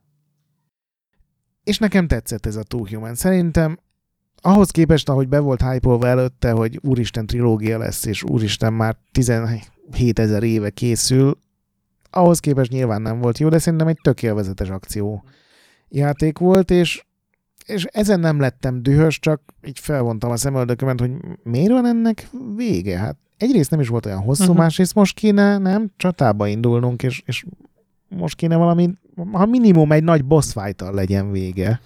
[1.64, 3.14] És nekem tetszett ez a Two Human.
[3.14, 3.78] Szerintem
[4.40, 10.18] ahhoz képest, ahogy be volt hype előtte, hogy Úristen trilógia lesz, és Úristen már 17
[10.18, 11.38] ezer éve készül,
[12.10, 14.22] ahhoz képest nyilván nem volt jó, de szerintem egy tök
[14.70, 15.24] akció
[15.88, 17.05] játék volt, és,
[17.66, 21.10] és ezen nem lettem dühös, csak így felvontam a szemöldökömet, hogy
[21.42, 22.98] miért van ennek vége?
[22.98, 24.58] Hát egyrészt nem is volt olyan hosszú, uh-huh.
[24.58, 27.44] másrészt most kéne, nem, csatába indulnunk, és, és
[28.08, 28.90] most kéne valami,
[29.32, 31.80] ha minimum egy nagy boss fight legyen vége.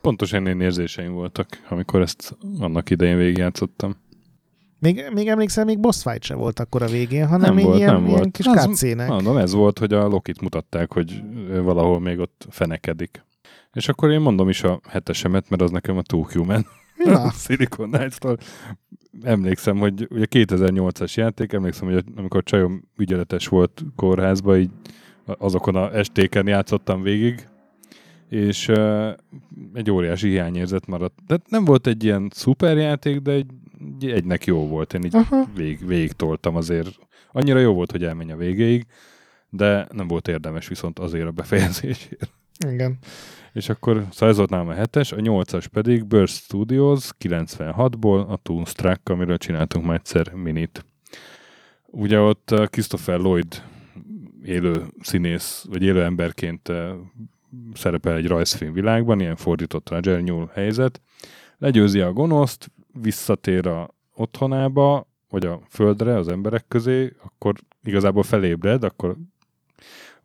[0.00, 3.96] Pontosan én érzéseim voltak, amikor ezt annak idején végigjátszottam.
[4.78, 7.92] Még, még emlékszel, még boss fight se volt akkor a végén, hanem Nem volt, ilyen,
[7.92, 8.30] nem ilyen volt.
[8.30, 11.22] kis cutscene Mondom, ez volt, hogy a Lokit mutatták, hogy
[11.62, 13.24] valahol még ott fenekedik.
[13.76, 16.66] És akkor én mondom is a hetesemet, mert az nekem a Two Human.
[17.04, 18.38] Na, Silicon Knights-tól.
[19.22, 24.70] Emlékszem, hogy ugye 2008-as játék, emlékszem, hogy amikor csajom ügyeletes volt kórházba, így
[25.24, 27.48] azokon a estéken játszottam végig,
[28.28, 29.08] és uh,
[29.74, 31.18] egy óriási hiányérzet maradt.
[31.26, 33.50] De nem volt egy ilyen szuper játék, de egy,
[34.00, 34.94] egy egynek jó volt.
[34.94, 35.44] Én így Aha.
[35.54, 36.98] vég, végig toltam azért.
[37.32, 38.86] Annyira jó volt, hogy elmenj a végéig,
[39.50, 42.30] de nem volt érdemes viszont azért a befejezésért.
[42.68, 42.98] igen.
[43.56, 48.36] És akkor szóval ez volt nálam a hetes, a nyolcas pedig Burst Studios 96-ból, a
[48.36, 50.84] Toonstruck, amiről csináltunk már egyszer minit.
[51.86, 53.62] Ugye ott Christopher Lloyd
[54.42, 56.90] élő színész, vagy élő emberként uh,
[57.74, 61.00] szerepel egy rajzfilm világban, ilyen fordított Roger Newell helyzet.
[61.58, 68.84] Legyőzi a gonoszt, visszatér a otthonába, vagy a földre, az emberek közé, akkor igazából felébred,
[68.84, 69.16] akkor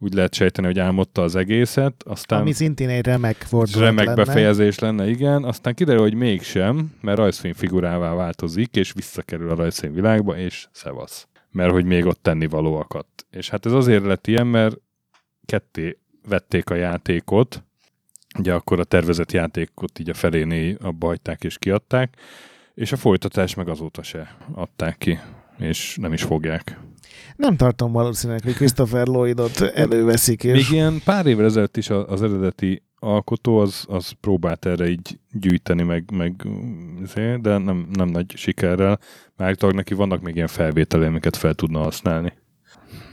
[0.03, 4.23] úgy lehet sejteni, hogy álmodta az egészet, aztán Ami szintén egy remek fordulat remek lenne.
[4.23, 5.43] befejezés lenne, igen.
[5.43, 11.27] Aztán kiderül, hogy mégsem, mert rajzfilm figurává változik, és visszakerül a rajzfilm világba, és szevasz.
[11.51, 13.25] Mert hogy még ott tennivaló akadt.
[13.29, 14.77] És hát ez azért lett ilyen, mert
[15.45, 17.63] ketté vették a játékot,
[18.39, 22.17] ugye akkor a tervezett játékot így a feléné abba hagyták és kiadták,
[22.73, 25.19] és a folytatás meg azóta se adták ki,
[25.57, 26.80] és nem is fogják.
[27.36, 32.22] Nem tartom valószínűleg, hogy Christopher Lloydot előveszik, és Még ilyen pár évvel ezelőtt is az
[32.22, 36.47] eredeti alkotó az, az próbált erre így gyűjteni, meg, meg
[37.01, 38.99] izé, de nem, nem nagy sikerrel.
[39.36, 42.34] Már neki vannak még ilyen felvételé, amiket fel tudna használni.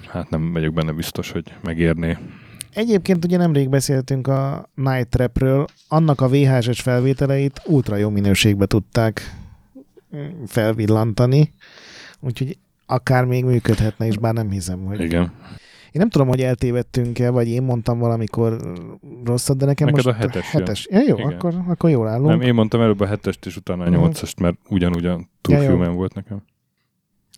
[0.09, 2.17] Hát nem vagyok benne biztos, hogy megérné.
[2.73, 9.37] Egyébként ugye nemrég beszéltünk a Night Trapről, annak a VHS-es felvételeit ultra jó minőségbe tudták
[10.47, 11.53] felvillantani,
[12.21, 12.59] úgyhogy
[12.91, 15.01] akár még működhetne is, bár nem hiszem, hogy...
[15.01, 15.33] Igen.
[15.93, 18.57] Én nem tudom, hogy eltévedtünk-e, vagy én mondtam valamikor
[19.25, 20.89] rosszat, de nekem Neked most a hetes hetes.
[20.91, 21.33] Ja, jó, Igen.
[21.33, 22.29] akkor, akkor jól állunk.
[22.29, 23.99] Nem, én mondtam előbb a hetest, és utána a Mhm.
[23.99, 25.71] nyolcast, mert ugyanúgy a Two Ja.
[25.71, 26.43] Human volt nekem.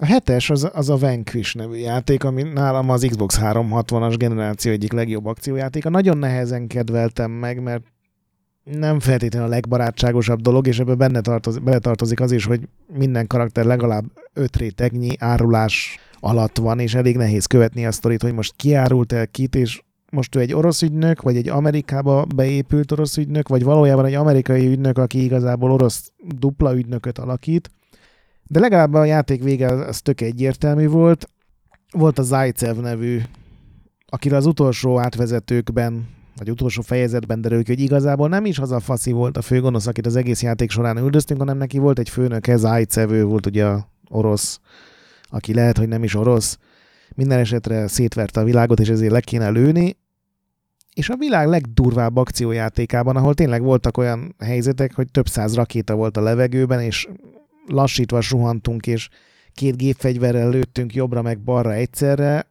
[0.03, 4.93] A hetes az, az a Vanquish nevű játék, ami nálam az Xbox 360-as generáció egyik
[4.93, 5.91] legjobb akciójátéka.
[5.91, 7.83] Nagyon nehezen kedveltem meg, mert
[8.79, 13.65] nem feltétlenül a legbarátságosabb dolog, és ebbe benne tartozik, beletartozik az is, hogy minden karakter
[13.65, 18.75] legalább öt rétegnyi árulás alatt van, és elég nehéz követni a sztorit, hogy most ki
[18.75, 23.49] árult el kit, és most ő egy orosz ügynök, vagy egy Amerikába beépült orosz ügynök,
[23.49, 27.71] vagy valójában egy amerikai ügynök, aki igazából orosz dupla ügynököt alakít.
[28.47, 31.29] De legalább a játék vége az tök egyértelmű volt.
[31.93, 33.21] Volt a Zajcev nevű,
[34.07, 36.09] akire az utolsó átvezetőkben,
[36.41, 39.87] vagy utolsó fejezetben derül ki, hogy igazából nem is az a faszi volt a főgonosz,
[39.87, 43.67] akit az egész játék során üldöztünk, hanem neki volt egy főnöke, Zajcev, ő volt ugye
[43.67, 44.61] a orosz,
[45.29, 46.59] aki lehet, hogy nem is orosz.
[47.15, 49.97] Minden esetre szétverte a világot, és ezért le kéne lőni.
[50.95, 56.17] És a világ legdurvább akciójátékában, ahol tényleg voltak olyan helyzetek, hogy több száz rakéta volt
[56.17, 57.09] a levegőben, és
[57.67, 59.09] lassítva suhantunk, és
[59.53, 62.47] két gépfegyverrel lőttünk jobbra meg balra egyszerre,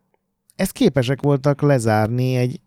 [0.55, 2.59] ezt képesek voltak lezárni egy,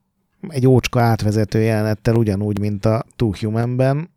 [0.48, 4.10] egy ócska átvezető jelenettel ugyanúgy, mint a Two Human-ben,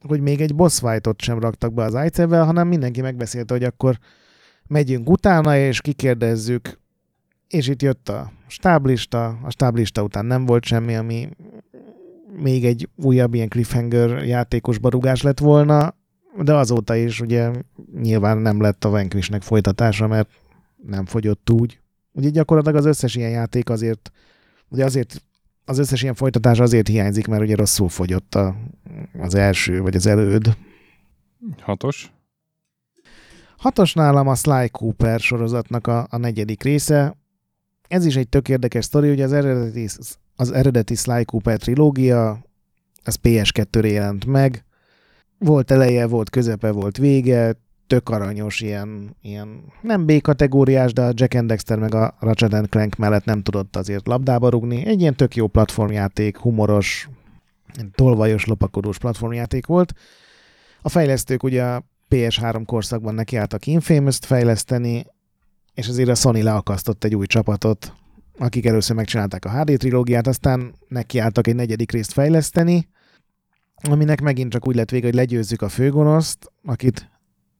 [0.00, 3.98] hogy még egy boss fight-ot sem raktak be az ICE-vel, hanem mindenki megbeszélte, hogy akkor
[4.66, 6.78] megyünk utána, és kikérdezzük,
[7.48, 11.28] és itt jött a stáblista, a stáblista után nem volt semmi, ami
[12.36, 15.94] még egy újabb ilyen cliffhanger játékos barugás lett volna,
[16.42, 17.50] de azóta is ugye
[18.00, 20.28] nyilván nem lett a Vanquishnek folytatása, mert
[20.86, 21.80] nem fogyott úgy.
[22.12, 24.12] Ugye gyakorlatilag az összes ilyen játék azért,
[24.68, 25.22] ugye azért
[25.64, 28.56] az összes ilyen folytatás azért hiányzik, mert ugye rosszul fogyott a,
[29.18, 30.56] az első, vagy az előd.
[31.60, 32.12] Hatos.
[33.56, 37.16] Hatos nálam a Sly Cooper sorozatnak a, a negyedik része.
[37.88, 39.88] Ez is egy tök érdekes sztori, ugye az eredeti,
[40.36, 42.44] az eredeti Sly Cooper trilógia,
[43.04, 44.64] az PS2-re jelent meg.
[45.38, 47.56] Volt eleje, volt közepe, volt vége,
[47.86, 52.96] tök aranyos, ilyen, ilyen nem B-kategóriás, de a Jack and Dexter meg a Ratchet Clank
[52.96, 54.86] mellett nem tudott azért labdába rugni.
[54.86, 57.08] Egy ilyen tök jó platformjáték, humoros,
[57.94, 59.94] tolvajos, lopakodós platformjáték volt.
[60.82, 65.06] A fejlesztők ugye a PS3 korszakban nekiálltak Infamous-t fejleszteni,
[65.74, 67.92] és azért a Sony leakasztott egy új csapatot,
[68.38, 72.88] akik először megcsinálták a HD trilógiát, aztán nekiálltak egy negyedik részt fejleszteni,
[73.90, 77.10] aminek megint csak úgy lett vége, hogy legyőzzük a főgonoszt, akit,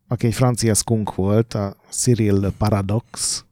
[0.08, 3.44] aki egy francia skunk volt, a Cyril Paradox.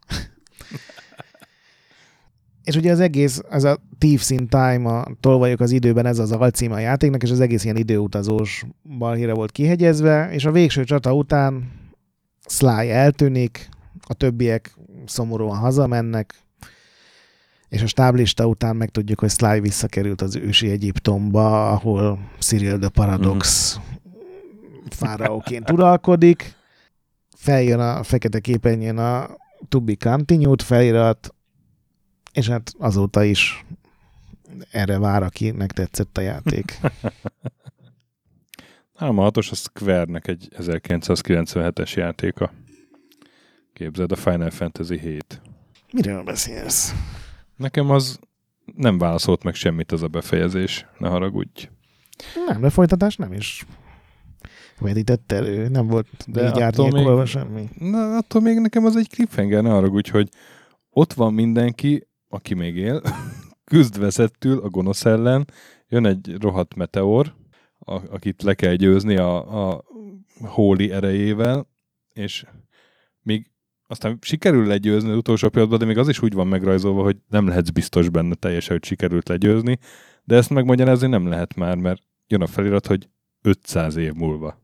[2.64, 6.32] és ugye az egész, ez a Thieves in Time, a Tolvajok az időben, ez az
[6.32, 8.64] alcíme a játéknak, és az egész ilyen időutazós
[8.98, 11.70] balhíre volt kihegyezve, és a végső csata után
[12.46, 13.68] Sly eltűnik,
[14.06, 14.76] a többiek
[15.06, 16.34] szomorúan hazamennek,
[17.68, 23.78] és a stáblista után megtudjuk, hogy Sly visszakerült az ősi Egyiptomba, ahol Cyril the Paradox
[24.90, 26.54] fáraóként uralkodik.
[27.36, 29.36] Feljön a fekete képernyőn a
[29.68, 31.34] To be continued felirat,
[32.32, 33.64] és hát azóta is
[34.70, 36.78] erre vár, akinek tetszett a játék.
[38.98, 42.52] Nálam a hatos a Square-nek egy 1997-es játéka.
[43.72, 45.40] Képzeld, a Final Fantasy 7.
[45.92, 46.94] Miről beszélsz?
[47.56, 48.18] Nekem az
[48.76, 51.68] nem válaszolt meg semmit az a befejezés, ne haragudj.
[52.46, 53.66] Nem, de folytatás nem is
[54.82, 57.68] vetített elő, nem volt De attól árnyékolva még- semmi.
[57.78, 60.28] Na, attól még nekem az egy cliffhanger, ne haragudj, hogy
[60.90, 63.02] ott van mindenki, aki még él,
[63.70, 65.46] küzd veszettül a gonosz ellen,
[65.88, 67.34] jön egy rohadt meteor,
[67.78, 69.84] a, akit le kell győzni a, a
[70.40, 71.68] hóli erejével,
[72.12, 72.44] és
[73.22, 73.50] még
[73.86, 77.46] aztán sikerül legyőzni az utolsó pillanatban, de még az is úgy van megrajzolva, hogy nem
[77.46, 79.78] lehetsz biztos benne teljesen, hogy sikerült legyőzni,
[80.24, 83.08] de ezt megmagyarázni nem lehet már, mert jön a felirat, hogy
[83.42, 84.60] 500 év múlva.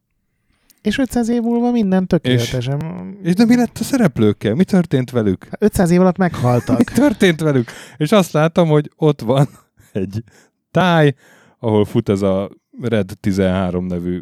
[0.89, 2.82] És 500 év múlva minden tökéletesen.
[3.22, 4.55] És de mi lett a szereplőkkel?
[4.55, 5.49] Mi történt velük?
[5.59, 6.82] 500 év alatt Mi meghaltak.
[6.82, 7.70] történt velük?
[7.97, 9.49] És azt látom, hogy ott van
[9.93, 10.22] egy
[10.70, 11.14] táj,
[11.59, 14.20] ahol fut ez a Red 13 nevű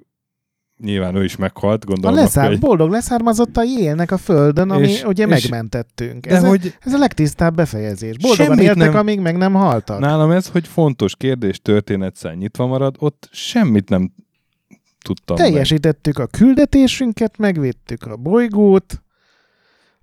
[0.82, 2.16] nyilván ő is meghalt, A gondolom.
[2.16, 2.58] leszár, hogy...
[2.58, 6.26] boldog leszármazottai élnek a földön, ami És- ugye és- megmentettünk.
[6.26, 8.16] De Ez, a, hogy ez a legtisztább befejezés.
[8.18, 9.98] Boldogan éltek, nem- amíg meg nem haltak.
[10.00, 14.12] nálam ez, hogy fontos kérdés történetszál nyitva marad, ott semmit nem
[15.06, 15.46] tudtam meg.
[15.46, 19.00] Teljesítettük a küldetésünket, megvédtük a bolygót,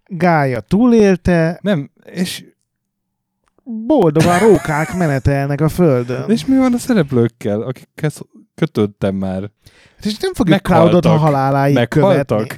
[0.05, 2.45] Gája túlélte, Nem, és,
[3.63, 6.29] boldogan rókák menetelnek a földön.
[6.29, 8.21] és mi van a szereplőkkel, akikhez
[8.55, 9.49] kötöttem már?
[10.01, 10.89] És nem fogjuk Meghaltak.
[10.89, 12.27] Cloudot a haláláig Meghaltak?
[12.27, 12.57] követni.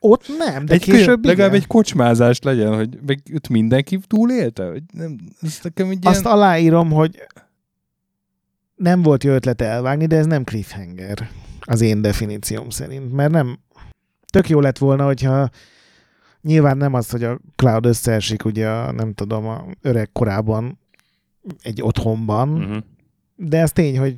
[0.00, 1.62] Ott nem, de egy később legalább igen.
[1.62, 4.68] egy kocsmázás legyen, hogy meg itt mindenki túlélte?
[4.68, 6.32] Hogy nem, ez nekem egy Azt ilyen...
[6.32, 7.26] aláírom, hogy
[8.74, 11.28] nem volt jó ötlet elvágni, de ez nem cliffhanger
[11.66, 13.58] az én definícióm szerint, mert nem
[14.30, 15.50] tök jó lett volna, hogyha
[16.40, 20.78] nyilván nem az, hogy a Cloud összeesik ugye a, nem tudom, a öreg korában
[21.62, 22.76] egy otthonban, Uh-huh.
[23.36, 24.16] de ez tény, hogy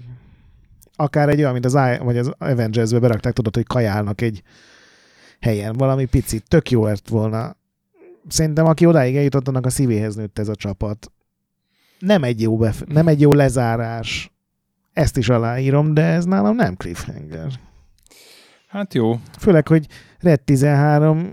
[0.97, 4.43] akár egy olyan, mint az, I- vagy az Avengers-be berakták, tudod, hogy kajálnak egy
[5.41, 7.57] helyen, valami picit, tök jó lett volna.
[8.29, 11.13] Szerintem, aki odáig eljutott, annak a szívéhez nőtt ez a csapat.
[11.99, 14.33] Nem egy jó, bef- nem egy jó lezárás,
[14.95, 17.53] ezt is aláírom, de ez nálam nem cliffhanger.
[18.69, 19.21] Hát jó.
[19.39, 19.87] Főleg, hogy
[20.21, 21.31] Red 13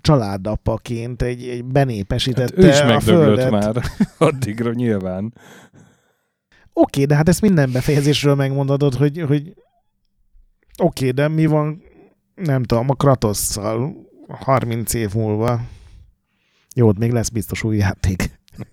[0.00, 3.82] családapaként egy, egy benépesítette Hát ő is megdöglött már
[4.28, 5.34] addigra nyilván.
[6.72, 9.54] Oké, de hát ezt minden befejezésről megmondod, hogy, hogy
[10.78, 11.82] oké, de mi van,
[12.34, 13.94] nem tudom, a Kratosszal
[14.28, 15.60] 30 év múlva.
[16.74, 18.38] Jó, ott még lesz biztos új játék.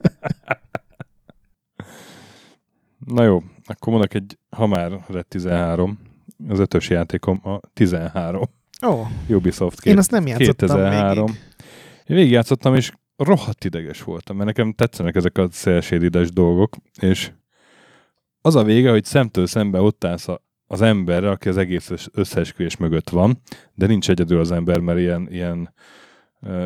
[3.06, 6.00] Na jó, akkor mondok egy, ha már Red 13,
[6.48, 8.42] az ötös játékom a 13.
[8.86, 11.26] Ó, oh, Ubisoft én azt nem játszottam 2003.
[11.26, 11.42] végig.
[12.06, 17.32] Én végigjátszottam, és rohadt ideges voltam, mert nekem tetszenek ezek a szélsédides dolgok, és
[18.42, 22.10] az a vége, hogy szemtől szembe ott állsz a- az emberre, aki az egész össz-
[22.14, 23.42] összeesküvés mögött van,
[23.74, 25.74] de nincs egyedül az ember, mert ilyen, ilyen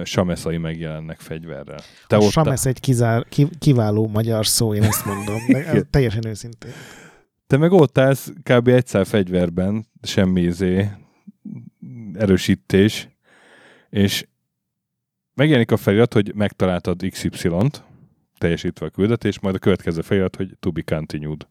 [0.03, 1.80] sameszai megjelennek fegyverrel.
[2.07, 5.38] Te a ott Samesz egy kizár, ki, kiváló magyar szó, én ezt mondom.
[5.47, 6.72] De teljesen őszintén.
[7.47, 8.67] Te meg ott állsz kb.
[8.67, 10.89] egyszer fegyverben, semmi izé,
[12.13, 13.09] erősítés,
[13.89, 14.28] és
[15.34, 17.84] megjelenik a felirat, hogy megtaláltad XY-t,
[18.38, 21.47] teljesítve a küldetés, majd a következő felirat, hogy to be continued.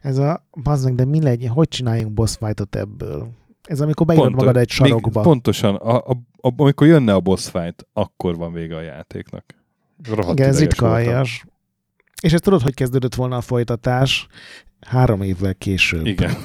[0.00, 3.28] Ez a, bazd meg, de mi legyen, hogy csináljunk boss fightot ebből?
[3.62, 5.10] Ez amikor beírod magad egy sarokba.
[5.20, 6.22] Még pontosan, a, a, a,
[6.56, 9.44] amikor jönne a boss fight, akkor van vége a játéknak.
[10.10, 11.44] Rohadt Igen, ez ritka aljas.
[12.22, 14.26] És ezt tudod, hogy kezdődött volna a folytatás?
[14.80, 16.06] Három évvel később.
[16.06, 16.34] Igen.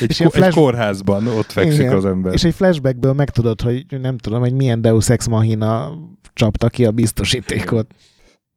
[0.00, 1.96] Egy, És ko- egy flash- kórházban ott fekszik Igen.
[1.96, 2.32] az ember.
[2.32, 5.98] És egy flashbackből megtudod, hogy nem tudom, hogy milyen Deus Ex Machina
[6.32, 7.94] csapta ki a biztosítékot.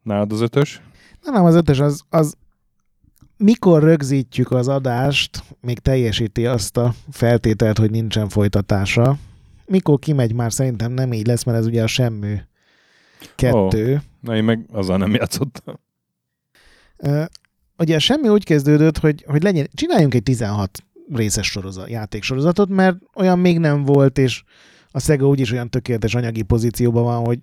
[0.01, 0.81] Nálad az ötös?
[1.21, 2.35] Nem, nem, az ötös az, az
[3.37, 9.17] mikor rögzítjük az adást, még teljesíti azt a feltételt, hogy nincsen folytatása.
[9.65, 12.35] Mikor kimegy, már szerintem nem így lesz, mert ez ugye a semmű
[13.35, 13.93] kettő.
[13.93, 13.99] Oh.
[14.19, 15.79] Na, én meg azzal nem játszottam.
[16.97, 17.25] Uh,
[17.77, 20.83] ugye semmi úgy kezdődött, hogy, hogy legyen, csináljunk egy 16
[21.13, 24.43] részes sorozat, játéksorozatot, mert olyan még nem volt, és
[24.91, 27.39] a Sega úgyis olyan tökéletes anyagi pozícióban van, hogy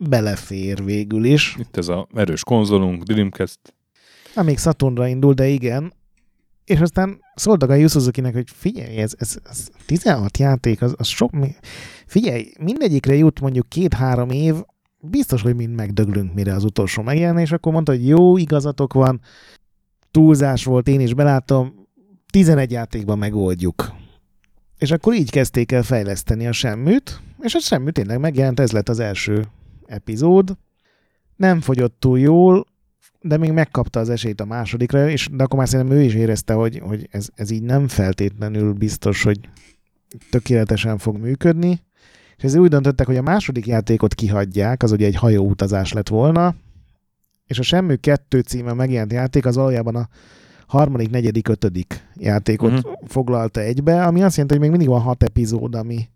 [0.00, 1.56] belefér végül is.
[1.58, 3.58] Itt ez a erős konzolunk, Dreamcast.
[4.34, 5.92] Na, még Saturnra indul, de igen.
[6.64, 7.20] És aztán
[7.68, 11.30] Yu Suzuki-nek, hogy figyelj, ez, ez, ez 16 játék, az, az sok...
[12.06, 14.54] Figyelj, mindegyikre jut mondjuk két-három év,
[14.98, 19.20] biztos, hogy mind megdöglünk, mire az utolsó megjelen, és akkor mondta, hogy jó, igazatok van,
[20.10, 21.88] túlzás volt, én is belátom,
[22.30, 23.92] 11 játékban megoldjuk.
[24.78, 28.88] És akkor így kezdték el fejleszteni a semműt, és a semmű tényleg megjelent, ez lett
[28.88, 29.46] az első
[29.86, 30.56] epizód.
[31.36, 32.66] Nem fogyott túl jól,
[33.22, 36.52] de még megkapta az esélyt a másodikra, és de akkor már szerintem ő is érezte,
[36.52, 39.38] hogy, hogy ez, ez így nem feltétlenül biztos, hogy
[40.30, 41.80] tökéletesen fog működni.
[42.36, 46.54] És ezért úgy döntöttek, hogy a második játékot kihagyják, az ugye egy hajóutazás lett volna,
[47.46, 50.08] és a Semmű 2 címe megjelent játék az valójában a
[50.66, 52.92] harmadik, negyedik, ötödik játékot uh-huh.
[53.06, 56.08] foglalta egybe, ami azt jelenti, hogy még mindig van hat epizód, ami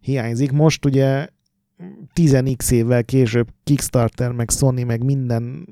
[0.00, 0.52] hiányzik.
[0.52, 1.26] Most ugye
[2.14, 5.66] 10x évvel később Kickstarter, meg Sony, meg minden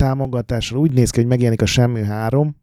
[0.00, 2.56] támogatásra úgy néz ki, hogy megjelenik a Semmű 3,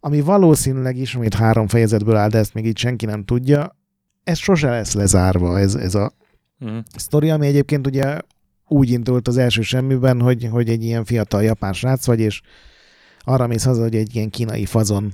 [0.00, 3.76] ami valószínűleg ismét három fejezetből áll, de ezt még így senki nem tudja.
[4.24, 6.12] Ez sose lesz lezárva, ez, ez a
[6.60, 6.82] Uh-huh.
[6.96, 8.18] sztori, ami egyébként ugye
[8.68, 12.40] úgy indult az első semmiben, hogy, hogy egy ilyen fiatal japán srác vagy, és
[13.20, 15.12] arra mész haza, hogy egy ilyen kínai fazon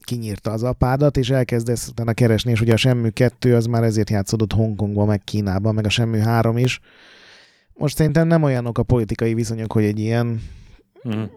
[0.00, 4.10] kinyírta az apádat, és elkezdesz utána keresni, és ugye a Semmű 2 az már ezért
[4.10, 6.80] játszódott Hongkongban, meg Kínában, meg a Semmű 3 is.
[7.74, 10.42] Most szerintem nem olyanok a politikai viszonyok, hogy egy ilyen
[11.04, 11.30] Uh-huh.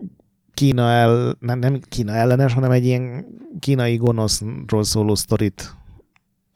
[0.54, 3.26] Kína el, nem, nem Kína ellenes, hanem egy ilyen
[3.60, 5.76] kínai gonoszról szóló sztorit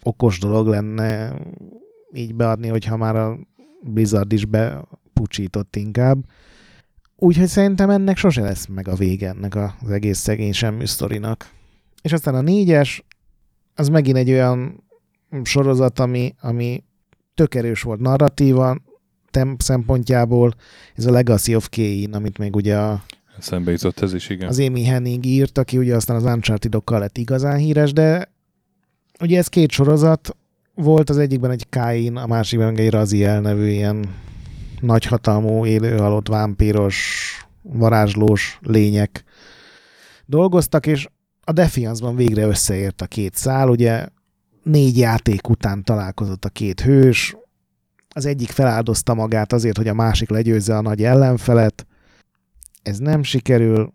[0.03, 1.33] okos dolog lenne
[2.13, 3.37] így beadni, hogyha már a
[3.81, 6.17] Blizzard is bepucsított inkább.
[7.15, 11.49] Úgyhogy szerintem ennek sose lesz meg a vége ennek az egész szegény semmi sztorinak.
[12.01, 13.05] És aztán a négyes,
[13.75, 14.83] az megint egy olyan
[15.43, 16.83] sorozat, ami, ami
[17.33, 18.77] tök erős volt narratíva
[19.37, 20.53] temp szempontjából.
[20.95, 23.03] Ez a Legacy of Kain, amit még ugye a
[23.39, 24.47] Szembe jutott ez is, igen.
[24.47, 28.31] az Amy Henning írt, aki ugye aztán az uncharted lett igazán híres, de
[29.19, 30.35] ugye ez két sorozat,
[30.75, 34.15] volt az egyikben egy Kain, a másikban meg egy Raziel nevű ilyen
[34.79, 36.97] nagyhatalmú, élő halott, vámpíros,
[37.61, 39.23] varázslós lények
[40.25, 41.07] dolgoztak, és
[41.43, 44.07] a Defiance-ban végre összeért a két szál, ugye
[44.63, 47.35] négy játék után találkozott a két hős,
[48.17, 51.87] az egyik feláldozta magát azért, hogy a másik legyőzze a nagy ellenfelet,
[52.81, 53.93] ez nem sikerül,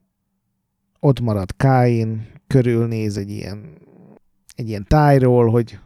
[1.00, 3.78] ott marad Kain, körülnéz egy ilyen,
[4.54, 5.78] egy ilyen tájról, hogy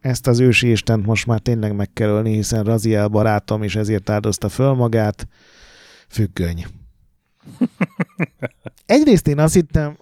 [0.00, 4.10] ezt az ősi istent most már tényleg meg kell ölni, hiszen Raziel barátom is ezért
[4.10, 5.28] áldozta föl magát.
[6.08, 6.66] Függöny.
[8.86, 9.96] Egyrészt én azt hittem,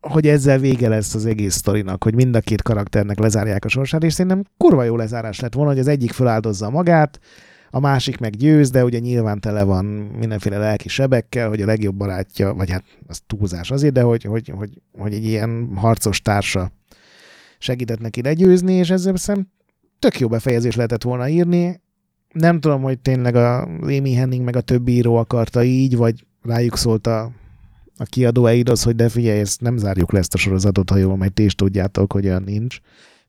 [0.00, 4.04] hogy ezzel vége lesz az egész sztorinak, hogy mind a két karakternek lezárják a sorsát,
[4.04, 7.20] és szerintem kurva jó lezárás lett volna, hogy az egyik feláldozza magát,
[7.70, 9.84] a másik meg győz, de ugye nyilván tele van
[10.18, 14.52] mindenféle lelki sebekkel, hogy a legjobb barátja, vagy hát az túlzás azért, de hogy, hogy,
[14.56, 16.72] hogy, hogy egy ilyen harcos társa
[17.58, 19.48] segített neki legyőzni, és ezzel szem
[19.98, 21.80] tök jó befejezés lehetett volna írni.
[22.32, 26.76] Nem tudom, hogy tényleg a Amy Henning meg a többi író akarta így, vagy rájuk
[26.76, 27.30] szólt a,
[28.00, 31.16] a kiadó Eidos, hogy de figyelj, ezt nem zárjuk le ezt a sorozatot, ha jól
[31.16, 32.78] majd ti is tudjátok, hogy olyan nincs.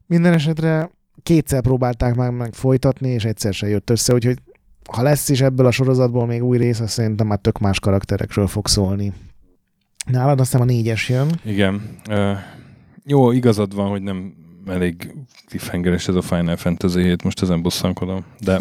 [0.06, 0.92] Minden esetre
[1.24, 4.38] kétszer próbálták már meg folytatni, és egyszer se jött össze, úgyhogy
[4.90, 8.48] ha lesz is ebből a sorozatból még új rész, azt szerintem már tök más karakterekről
[8.48, 9.14] fog szólni.
[10.06, 11.40] Nálad aztán a négyes jön.
[11.44, 11.82] Igen.
[12.10, 12.38] Uh,
[13.06, 14.34] jó, igazad van, hogy nem
[14.66, 15.14] elég
[15.48, 18.26] cliffhangeres ez a Final Fantasy 7, most ezen bosszankodom.
[18.40, 18.60] De,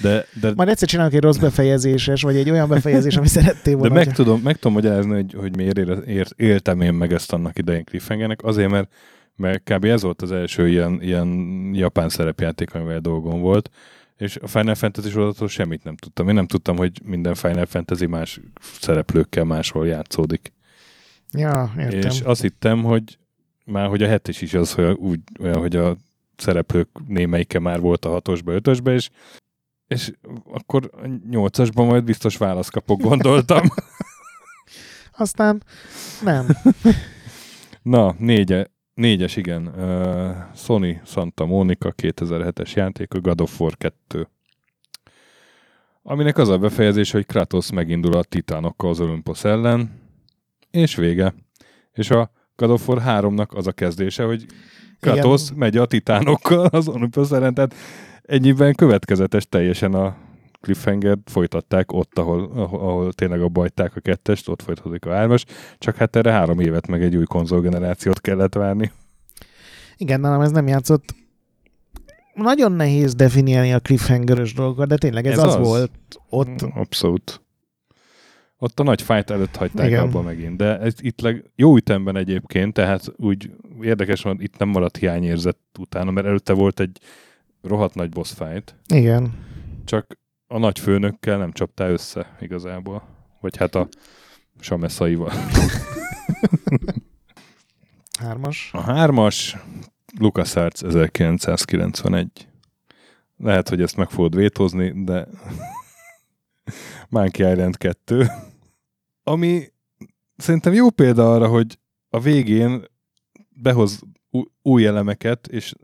[0.00, 3.94] de, de, Majd egyszer csinálok egy rossz befejezéses, vagy egy olyan befejezés, ami szerettél volna.
[3.94, 7.58] de meg tudom, meg tudom magyarázni, hogy, hogy miért ér, éltem én meg ezt annak
[7.58, 8.42] idején cliffhangernek.
[8.42, 8.92] Azért, mert,
[9.36, 9.84] mert kb.
[9.84, 11.28] ez volt az első ilyen, ilyen
[11.72, 13.70] japán szerepjáték, amivel dolgom volt.
[14.16, 16.28] És a Final Fantasy sorozatról semmit nem tudtam.
[16.28, 18.40] Én nem tudtam, hogy minden Final Fantasy más
[18.80, 20.52] szereplőkkel máshol játszódik.
[21.32, 22.10] Ja, értem.
[22.10, 23.18] És azt hittem, hogy
[23.68, 25.96] már hogy a hetes is az, hogy úgy, olyan, hogy a
[26.36, 29.10] szereplők némelyike már volt a hatosba, ötösbe, és,
[29.86, 30.12] és
[30.50, 33.68] akkor a nyolcasban majd biztos választ kapok, gondoltam.
[35.16, 35.62] Aztán
[36.22, 36.46] nem.
[37.82, 39.66] Na, négye, négyes, igen.
[39.66, 44.28] Uh, Sony Santa Monica 2007-es játék, a God of War 2.
[46.02, 50.00] Aminek az a befejezés, hogy Kratos megindul a titánokkal az Olympus ellen,
[50.70, 51.34] és vége.
[51.92, 54.46] És a God of War 3-nak az a kezdése, hogy
[55.00, 55.58] Kratos Igen.
[55.58, 57.74] megy a titánokkal az Olympus ellen, tehát
[58.22, 60.16] ennyiben következetes teljesen a
[60.60, 65.44] cliffhanger folytatták ott, ahol, ahol, ahol tényleg a bajták a kettest, ott folytatódik a hármas,
[65.78, 68.92] csak hát erre három évet meg egy új konzolgenerációt kellett várni.
[69.96, 71.14] Igen, nálam ez nem játszott.
[72.34, 75.54] Nagyon nehéz definiálni a cliffhangeres dolgokat, de tényleg ez, Ez az, az.
[75.54, 75.92] az volt
[76.28, 76.62] ott.
[76.74, 77.40] Abszolút.
[78.58, 80.02] Ott a nagy fájt előtt hagyták Igen.
[80.02, 83.50] abba megint, de ez itt leg, jó ütemben egyébként, tehát úgy
[83.80, 86.98] érdekes van, itt nem maradt hiányérzet utána, mert előtte volt egy
[87.62, 89.32] rohadt nagy boss fight, Igen.
[89.84, 93.02] csak a nagy főnökkel nem csaptál össze igazából.
[93.40, 93.88] Vagy hát a
[94.60, 95.32] sameszaival.
[98.20, 98.70] Hármas.
[98.72, 99.56] A hármas,
[100.18, 102.48] LucasArts 1991.
[103.36, 105.28] Lehet, hogy ezt meg fogod vétózni, de
[107.08, 108.26] Monkey Island 2.
[109.22, 109.72] Ami
[110.36, 111.78] szerintem jó példa arra, hogy
[112.08, 112.84] a végén
[113.48, 114.00] behoz
[114.62, 115.74] új elemeket, és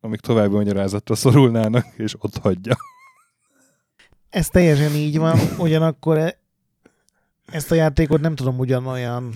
[0.00, 2.76] amik további magyarázatra szorulnának, és ott hagyja.
[4.30, 6.38] Ez teljesen így van, ugyanakkor e-
[7.46, 9.32] ezt a játékot nem tudom ugyanolyan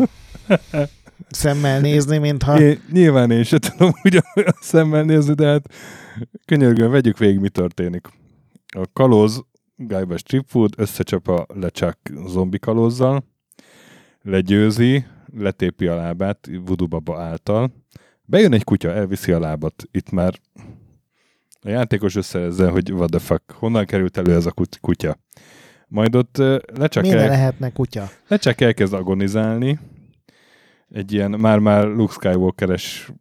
[1.30, 2.61] szemmel nézni, mint ha...
[2.61, 5.74] Én, nyilván én se tudom ugyanolyan szemmel nézni, de hát
[6.45, 8.07] könyörgően vegyük végig, mi történik.
[8.66, 9.45] A kalóz,
[9.87, 13.24] Guyba Stripfood összecsap a lecsák zombi kalózzal,
[14.22, 15.05] legyőzi,
[15.37, 17.72] letépi a lábát Voodoo Baba által.
[18.24, 19.85] Bejön egy kutya, elviszi a lábat.
[19.91, 20.35] Itt már
[21.61, 25.18] a játékos összerezze, hogy what the fuck, honnan került elő ez a kut- kutya.
[25.89, 28.09] Majd ott ne el, lehetne kutya?
[28.28, 29.78] lecsák elkezd agonizálni.
[30.89, 33.12] Egy ilyen már-már Luke Skywalker-es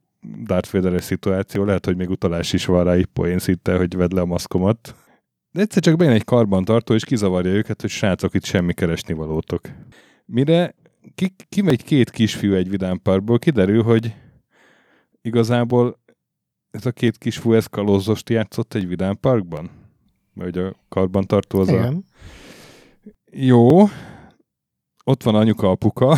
[0.43, 4.15] Darth Vader-es szituáció, lehet, hogy még utalás is van rá, így poén szinte, hogy vedd
[4.15, 4.95] le a maszkomat.
[5.51, 9.61] De egyszer csak bejön egy karbantartó, és kizavarja őket, hogy srácok, itt semmi keresni valótok.
[10.25, 10.75] Mire
[11.15, 14.15] ki, kimegy két kisfiú egy vidámparkból, kiderül, hogy
[15.21, 15.99] igazából
[16.71, 19.69] ez a két kisfiú ez kalózost játszott egy vidámparkban?
[20.33, 21.71] Mert ugye a karbantartó az a...
[21.71, 22.05] Igen.
[23.31, 23.87] Jó,
[25.03, 26.17] ott van anyuka, apuka,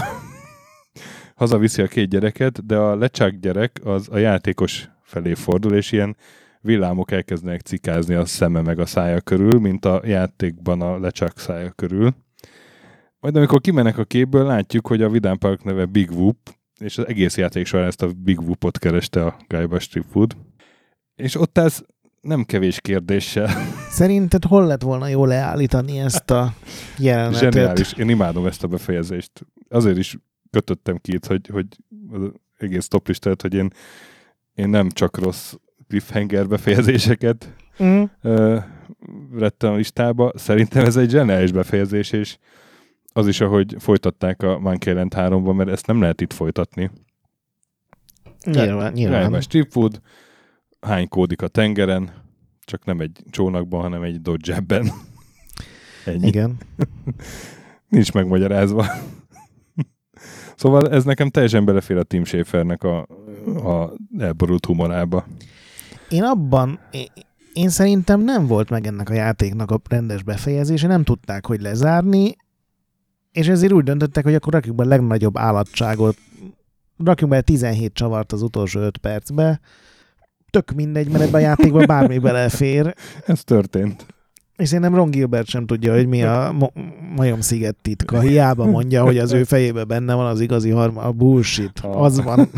[1.36, 6.16] hazaviszi a két gyereket, de a lecsák gyerek az a játékos felé fordul, és ilyen
[6.64, 11.72] villámok elkezdenek cikázni a szeme meg a szája körül, mint a játékban a lecsák szája
[11.72, 12.16] körül.
[13.20, 16.38] Majd amikor kimennek a képből, látjuk, hogy a Vidám Park neve Big Whoop,
[16.80, 20.36] és az egész játék során ezt a Big Whoopot kereste a Guyba Strip Food.
[21.16, 21.84] és ott ez
[22.22, 23.50] nem kevés kérdéssel.
[23.90, 26.54] Szerinted hol lett volna jó leállítani ezt a
[26.98, 27.54] jelenetet?
[27.54, 27.94] Zseniális.
[27.94, 29.32] Én imádom ezt a befejezést.
[29.70, 30.18] Azért is
[30.50, 31.66] kötöttem ki itt, hogy, hogy
[32.12, 33.68] az egész top listát, hogy én,
[34.54, 35.54] én nem csak rossz
[35.94, 38.04] cliffhanger befejezéseket Mm.
[38.22, 38.58] ö,
[39.32, 40.32] vettem a listába.
[40.36, 42.38] Szerintem ez egy zseniális befejezés, és
[43.14, 46.92] az is, ahogy folytatták a Monkey Island 3-ban, mert ezt nem lehet itt folytatni.
[48.46, 49.22] Nyilván, nyilván.
[49.24, 50.02] Rájön Stripwood,
[50.82, 52.12] hánykódik a tengeren,
[52.66, 54.64] csak nem egy csónakban, hanem egy dodge
[56.06, 56.28] Ennyi.
[56.28, 56.58] Igen.
[57.90, 58.86] Nincs megmagyarázva.
[60.56, 63.00] szóval ez nekem teljesen belefér a Tim Schafernek a,
[63.64, 65.26] a elborult humorába.
[66.10, 67.08] Én abban, én,
[67.54, 72.36] én szerintem nem volt meg ennek a játéknak a rendes befejezése, nem tudták, hogy lezárni,
[73.32, 76.18] és ezért úgy döntöttek, hogy akkor rakjuk be a legnagyobb állatságot,
[77.04, 79.60] rakjuk be 17 csavart az utolsó 5 percbe,
[80.50, 82.94] tök mindegy, mert ebben a játékban bármi belefér,
[83.26, 84.06] Ez történt.
[84.56, 86.74] és szerintem Ron Gilbert sem tudja, hogy mi a mo-
[87.16, 88.20] majomsziget titka.
[88.20, 91.80] Hiába mondja, hogy az ő fejében benne van az igazi harma, a bullshit.
[91.80, 92.50] Az van.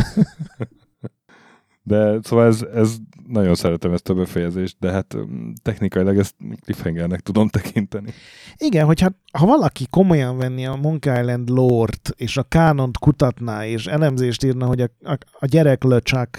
[1.83, 2.95] De szóval ez, ez
[3.27, 8.13] nagyon szeretem ezt a befejezést, de hát mm, technikailag ezt cliffhangernek tudom tekinteni.
[8.57, 13.85] Igen, hogyha ha valaki komolyan venni a Monkey Island lore-t, és a kánont kutatná, és
[13.85, 16.37] elemzést írna, hogy a, a, a gyereklöcsak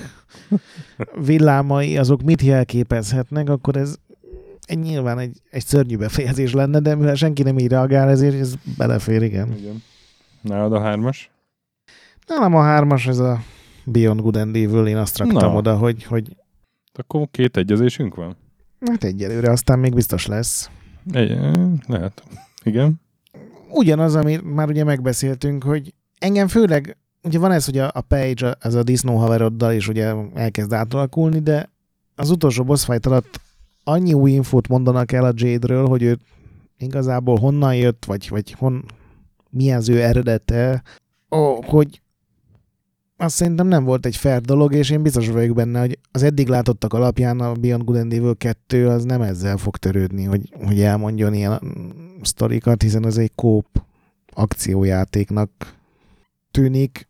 [1.27, 3.97] villámai, azok mit jelképezhetnek, akkor ez
[4.67, 8.55] egy, nyilván egy, egy szörnyű befejezés lenne, de mivel senki nem így reagál, ezért ez
[8.77, 9.55] belefér, igen.
[9.59, 9.83] Igen.
[10.41, 11.31] Nálad a hármas?
[12.27, 13.41] Nálam a hármas, ez a
[13.85, 15.57] Beyond Good and Evil, én azt raktam Na.
[15.57, 16.37] oda, hogy, hogy
[16.99, 18.37] Akkor két egyezésünk van?
[18.81, 20.71] hát egyelőre, aztán még biztos lesz.
[21.13, 21.53] Egy, eh,
[21.87, 22.23] lehet.
[22.65, 23.01] Igen.
[23.71, 28.57] ugyanaz, amit már ugye megbeszéltünk, hogy engem főleg, ugye van ez, hogy a, a Page,
[28.61, 31.71] ez a disznó haveroddal is ugye elkezd átalakulni, de
[32.15, 33.41] az utolsó boss fight alatt
[33.85, 36.19] annyi új infót mondanak el a Jade-ről, hogy ő
[36.79, 38.85] igazából honnan jött, vagy, vagy hon,
[39.51, 40.83] mi az ő eredete,
[41.31, 42.01] ó, hogy
[43.17, 46.49] azt szerintem nem volt egy fair dolog, és én biztos vagyok benne, hogy az eddig
[46.49, 50.81] látottak alapján a Beyond Good and Evil 2 az nem ezzel fog törődni, hogy, hogy
[50.81, 51.89] elmondjon ilyen mm,
[52.23, 53.67] sztorikat, hiszen az egy kóp
[54.35, 55.51] akciójátéknak
[56.51, 57.09] tűnik.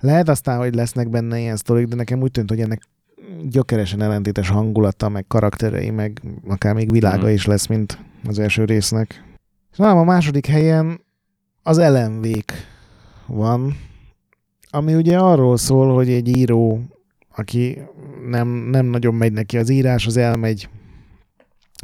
[0.00, 2.82] Lehet aztán, hogy lesznek benne ilyen sztorik, de nekem úgy tűnt, hogy ennek
[3.42, 7.32] gyökeresen ellentétes hangulata, meg karakterei, meg akár még világa Mhm.
[7.32, 9.24] is lesz, mint az első résznek.
[9.72, 11.00] És nálam a második helyen
[11.62, 12.52] az elemvék
[13.26, 13.76] van,
[14.76, 16.80] ami ugye arról szól, hogy egy író,
[17.36, 17.78] aki
[18.28, 20.68] nem, nem nagyon megy neki az írás, az elmegy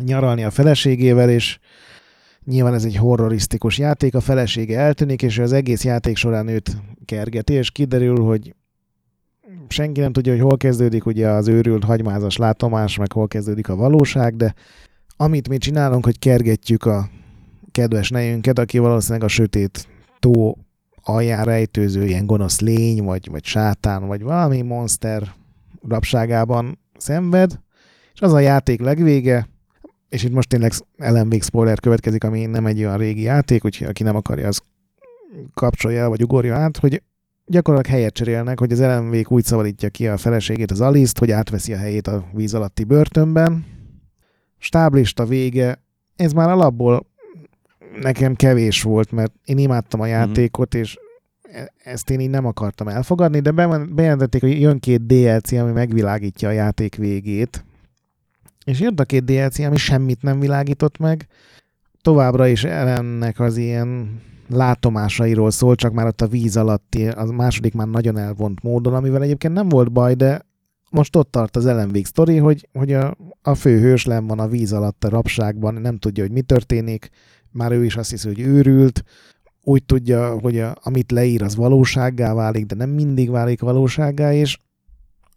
[0.04, 1.58] nyaralni a feleségével, és
[2.44, 7.52] nyilván ez egy horrorisztikus játék, a felesége eltűnik, és az egész játék során őt kergeti,
[7.52, 8.54] és kiderül, hogy
[9.68, 11.06] senki nem tudja, hogy hol kezdődik.
[11.06, 14.54] Ugye az őrült hagymázas látomás, meg hol kezdődik a valóság, de
[15.16, 17.08] amit mi csinálunk, hogy kergetjük a
[17.70, 19.88] kedves nejünket, aki valószínűleg a sötét
[20.18, 20.56] tó
[21.02, 25.32] alján rejtőző ilyen gonosz lény, vagy, vagy sátán, vagy valami monster
[25.88, 27.60] rabságában szenved,
[28.14, 29.48] és az a játék legvége,
[30.08, 34.02] és itt most tényleg ellenvég spoiler következik, ami nem egy olyan régi játék, úgyhogy aki
[34.02, 34.62] nem akarja, az
[35.54, 37.02] kapcsolja el, vagy ugorja át, hogy
[37.46, 41.72] gyakorlatilag helyet cserélnek, hogy az ellenvég úgy szabadítja ki a feleségét, az Aliszt, hogy átveszi
[41.72, 43.64] a helyét a víz alatti börtönben.
[44.58, 45.82] Stáblista vége,
[46.16, 47.06] ez már alapból
[48.00, 50.98] nekem kevés volt, mert én imádtam a játékot, és
[51.42, 55.72] e- ezt én így nem akartam elfogadni, de be- bejelentették, hogy jön két DLC, ami
[55.72, 57.64] megvilágítja a játék végét.
[58.64, 61.26] És jött a két DLC, ami semmit nem világított meg.
[62.00, 67.74] Továbbra is ennek az ilyen látomásairól szól, csak már ott a víz alatti, a második
[67.74, 70.46] már nagyon elvont módon, amivel egyébként nem volt baj, de
[70.90, 74.72] most ott tart az ellenvég sztori, hogy, hogy a, a főhős len van a víz
[74.72, 77.10] alatt a rabságban, nem tudja, hogy mi történik,
[77.52, 79.04] már ő is azt hiszi, hogy őrült,
[79.64, 84.58] úgy tudja, hogy a, amit leír, az valósággá válik, de nem mindig válik valósággá, és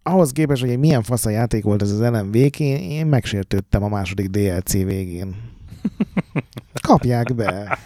[0.02, 3.82] ahhoz képest, hogy egy milyen fasz a játék volt ez az LMV, én, én megsértődtem
[3.82, 5.34] a második DLC végén.
[6.88, 7.78] Kapják be.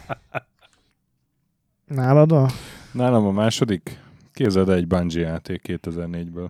[1.86, 2.48] Nálad a...
[2.92, 3.98] Nálam a második,
[4.32, 6.48] képzeld el egy Bungie játék 2004-ből.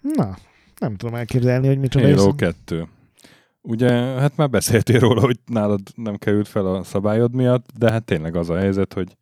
[0.00, 0.36] Na,
[0.78, 2.34] nem tudom elképzelni, hogy micsoda Halo is.
[2.36, 2.88] 2.
[3.68, 8.04] Ugye, hát már beszéltél róla, hogy nálad nem került fel a szabályod miatt, de hát
[8.04, 9.16] tényleg az a helyzet, hogy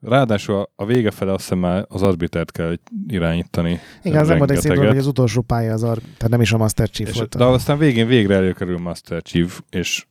[0.00, 2.74] ráadásul a- vége fele azt hiszem már az arbitert kell
[3.06, 3.80] irányítani.
[4.02, 5.98] Igen, az nem volt egy szép dolog, hogy az utolsó pálya az, ar...
[5.98, 7.36] tehát nem is a Master Chief És, volt.
[7.36, 10.06] de aztán végén végre előkerül Master Chief, és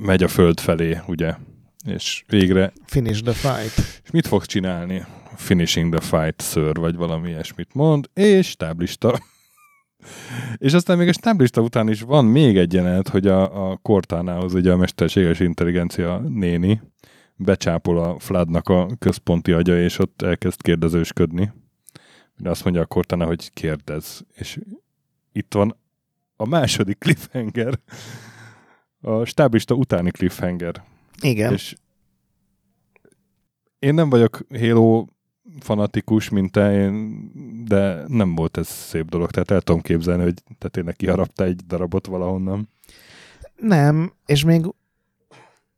[0.00, 1.34] megy a föld felé, ugye?
[1.86, 4.00] És végre, Finish the fight.
[4.04, 5.04] és mit fog csinálni?
[5.36, 9.18] Finishing the fight, sir, vagy valami ilyesmit mond, és táblista.
[10.56, 14.54] És aztán még a stáblista után is van még egy jelenet, hogy a, a Cortánához
[14.54, 16.80] ugye a mesterséges intelligencia néni
[17.36, 21.52] becsápol a Fladnak a központi agya, és ott elkezd kérdezősködni.
[22.36, 24.24] De azt mondja a Cortana, hogy kérdez.
[24.34, 24.58] És
[25.32, 25.76] itt van
[26.36, 27.78] a második cliffhanger,
[29.00, 30.82] a stáblista utáni cliffhanger.
[31.20, 31.52] Igen.
[31.52, 31.74] És
[33.78, 35.04] én nem vagyok Halo
[35.60, 37.30] fanatikus, mint te, én,
[37.64, 39.30] de nem volt ez szép dolog.
[39.30, 42.68] Tehát el tudom képzelni, hogy te tényleg kiharapta egy darabot valahonnan.
[43.56, 44.64] Nem, és még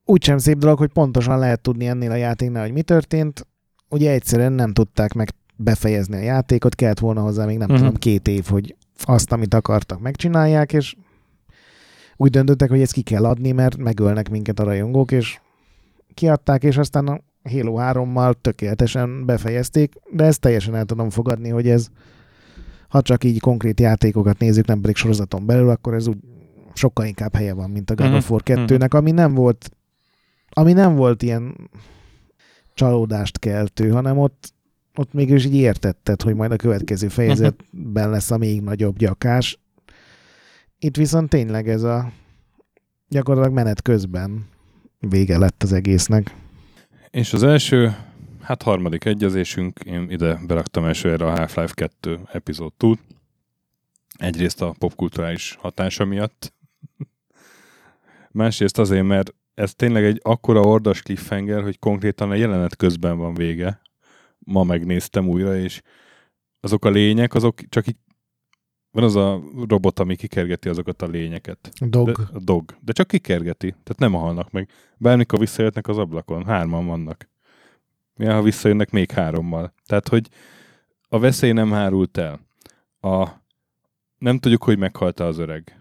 [0.05, 3.47] úgy sem szép dolog, hogy pontosan lehet tudni ennél a játéknál, hogy mi történt.
[3.89, 7.79] Ugye egyszerűen nem tudták meg befejezni a játékot, kellett volna hozzá még nem uh-huh.
[7.79, 10.97] tudom két év, hogy azt, amit akartak, megcsinálják, és
[12.16, 15.41] úgy döntöttek, hogy ezt ki kell adni, mert megölnek minket a rajongók, és
[16.14, 21.68] kiadták, és aztán a Halo 3-mal tökéletesen befejezték, de ezt teljesen el tudom fogadni, hogy
[21.68, 21.86] ez
[22.88, 26.18] ha csak így konkrét játékokat nézzük, nem pedig sorozaton belül, akkor ez úgy
[26.74, 29.70] sokkal inkább helye van, mint a God of War 2-nek, ami nem volt
[30.51, 31.70] ami nem volt ilyen
[32.74, 34.55] csalódást keltő, hanem ott,
[34.94, 39.59] ott mégis így értetted, hogy majd a következő fejezetben lesz a még nagyobb gyakás.
[40.78, 42.12] Itt viszont tényleg ez a
[43.09, 44.46] gyakorlatilag menet közben
[44.99, 46.34] vége lett az egésznek.
[47.11, 47.96] És az első,
[48.42, 52.72] hát harmadik egyezésünk, én ide beraktam elsőre a Half-Life 2 epizód.
[54.18, 56.54] Egyrészt a popkulturális hatása miatt,
[58.30, 63.34] másrészt azért, mert ez tényleg egy akkora ordas cliffhanger, hogy konkrétan a jelenet közben van
[63.34, 63.80] vége.
[64.38, 65.82] Ma megnéztem újra, és
[66.61, 67.96] azok a lények, azok csak így
[68.99, 71.70] van az a robot, ami kikergeti azokat a lényeket.
[71.80, 72.07] Dog.
[72.07, 72.76] De, a dog.
[72.80, 74.70] De csak kikergeti, tehát nem halnak meg.
[74.96, 77.28] Bármikor visszajöttnek az ablakon, hárman vannak.
[78.14, 79.72] Mi, ha visszajönnek még hárommal.
[79.86, 80.28] Tehát, hogy
[81.09, 82.40] a veszély nem hárult el.
[83.01, 83.28] A,
[84.18, 85.80] nem tudjuk, hogy meghalt az öreg.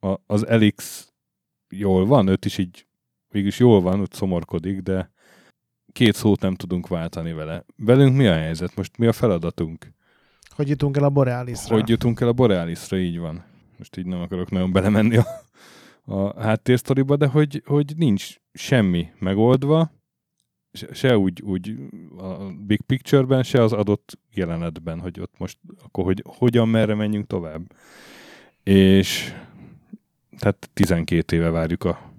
[0.00, 1.12] A, az Elix
[1.68, 2.86] jól van, őt is így
[3.28, 5.10] mégis jól van, ott szomorkodik, de
[5.92, 7.64] két szót nem tudunk váltani vele.
[7.76, 8.76] Velünk mi a helyzet?
[8.76, 9.94] Most mi a feladatunk?
[10.56, 11.74] Hogy jutunk el a Borealisra?
[11.74, 13.44] Hogy jutunk el a Borealisra, így van.
[13.78, 15.26] Most így nem akarok nagyon belemenni a,
[16.04, 19.90] a háttérsztoriba, de hogy, hogy nincs semmi megoldva,
[20.92, 21.76] se, úgy, úgy
[22.18, 22.34] a
[22.66, 27.62] big picture-ben, se az adott jelenetben, hogy ott most akkor hogy, hogyan, merre menjünk tovább.
[28.62, 29.34] És
[30.38, 32.12] tehát 12 éve várjuk a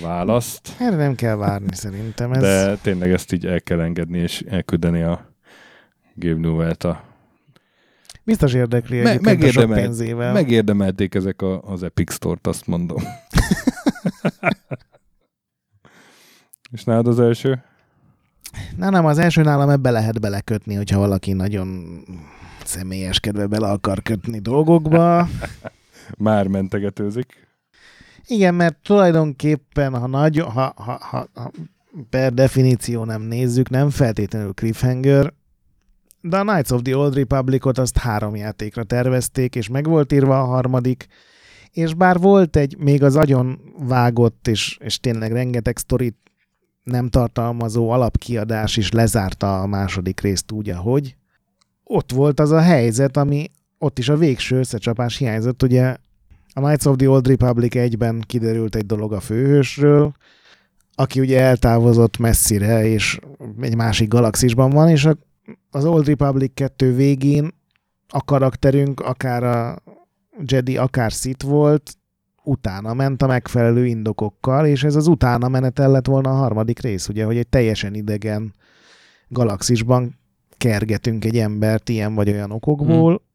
[0.00, 0.76] választ.
[0.78, 2.32] Erre nem kell várni szerintem.
[2.32, 2.40] Ez...
[2.40, 5.34] De tényleg ezt így el kell engedni, és elküldeni a
[6.14, 7.11] Gabe Newell-t a
[8.24, 10.32] Biztos érdekli Me- megérdemel, sok pénzével.
[10.32, 13.02] Megérdemelték ezek a, az Epic Store-t, azt mondom.
[16.72, 17.62] és nálad az első?
[18.76, 21.98] Na nem, az első nálam ebbe lehet belekötni, hogyha valaki nagyon
[22.64, 25.28] személyeskedve bele akar kötni dolgokba.
[26.18, 27.50] Már mentegetőzik.
[28.26, 31.50] Igen, mert tulajdonképpen, ha, nagy, ha, ha, ha, ha
[32.10, 35.32] per definíció nem nézzük, nem feltétlenül cliffhanger,
[36.22, 40.40] de a Knights of the Old Republicot azt három játékra tervezték, és meg volt írva
[40.40, 41.06] a harmadik,
[41.72, 46.16] és bár volt egy még az agyon vágott, és, és tényleg rengeteg sztorit
[46.82, 51.16] nem tartalmazó alapkiadás is lezárta a második részt úgy, ahogy,
[51.84, 55.96] ott volt az a helyzet, ami ott is a végső összecsapás hiányzott, ugye
[56.54, 60.12] a Knights of the Old Republic egyben kiderült egy dolog a főhősről,
[60.94, 63.18] aki ugye eltávozott messzire, és
[63.60, 65.08] egy másik galaxisban van, és
[65.74, 67.50] az Old Republic 2 végén
[68.08, 69.82] a karakterünk akár a
[70.44, 71.96] Jedi, akár Sith volt,
[72.44, 77.08] utána ment a megfelelő indokokkal, és ez az utána menetel lett volna a harmadik rész,
[77.08, 78.54] ugye, hogy egy teljesen idegen
[79.28, 80.18] galaxisban
[80.56, 83.30] kergetünk egy embert ilyen vagy olyan okokból, hmm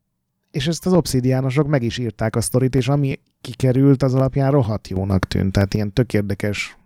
[0.51, 4.87] és ezt az obszidiánosok meg is írták a sztorit, és ami kikerült, az alapján rohadt
[4.87, 5.51] jónak tűnt.
[5.51, 6.77] Tehát ilyen tök érdekes,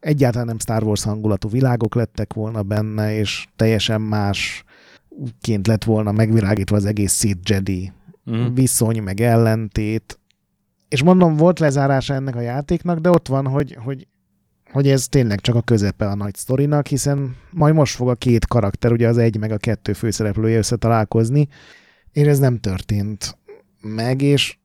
[0.00, 4.64] egyáltalán nem Star Wars hangulatú világok lettek volna benne, és teljesen más
[5.40, 7.92] ként lett volna megvilágítva az egész Sith Jedi
[8.30, 8.54] mm.
[8.54, 10.18] viszony, meg ellentét.
[10.88, 14.06] És mondom, volt lezárása ennek a játéknak, de ott van, hogy, hogy,
[14.72, 18.46] hogy ez tényleg csak a közepe a nagy sztorinak, hiszen majd most fog a két
[18.46, 21.48] karakter, ugye az egy meg a kettő főszereplője összetalálkozni,
[22.12, 23.38] és ez nem történt
[23.80, 24.58] meg, és,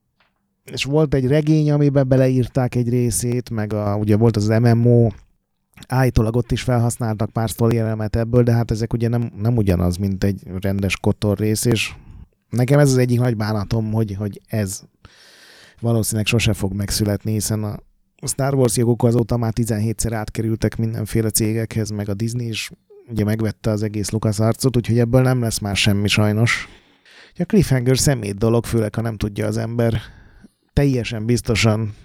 [0.72, 5.10] és volt egy regény, amiben beleírták egy részét, meg a, ugye volt az MMO,
[5.88, 10.23] állítólag ott is felhasználtak pár sztorielemet ebből, de hát ezek ugye nem, nem ugyanaz, mint
[10.23, 11.93] egy rendes kotor rész, és
[12.49, 14.82] nekem ez az egyik nagy bánatom, hogy, hogy ez
[15.79, 17.79] valószínűleg sose fog megszületni, hiszen a
[18.27, 22.71] Star Wars jogok azóta már 17-szer átkerültek mindenféle cégekhez, meg a Disney is
[23.09, 26.67] ugye megvette az egész Lucas arcot, úgyhogy ebből nem lesz már semmi sajnos.
[27.38, 30.01] A cliffhanger szemét dolog, főleg ha nem tudja az ember
[30.73, 31.95] teljesen biztosan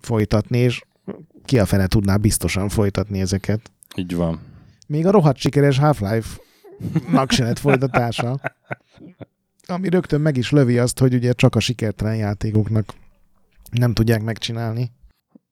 [0.00, 0.82] folytatni, és
[1.44, 3.72] ki a fene tudná biztosan folytatni ezeket.
[3.96, 4.40] Így van.
[4.86, 8.40] Még a rohadt sikeres Half-Life-nak se lett folytatása.
[9.66, 12.94] Ami rögtön meg is lövi azt, hogy ugye csak a sikertelen játékoknak
[13.70, 14.90] nem tudják megcsinálni.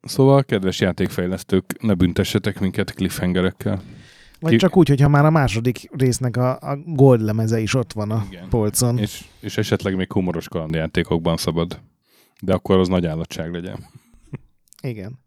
[0.02, 3.82] Szóval, kedves játékfejlesztők, ne büntessetek minket cliffhangerekkel.
[4.40, 7.92] Vagy Ki- csak úgy, hogyha már a második résznek a, a gold lemeze is ott
[7.92, 8.48] van a Igen.
[8.48, 8.98] polcon.
[8.98, 11.80] És, és esetleg még humoros kalandjátékokban szabad.
[12.40, 13.86] De akkor az nagy állatság legyen.
[14.82, 15.18] Igen.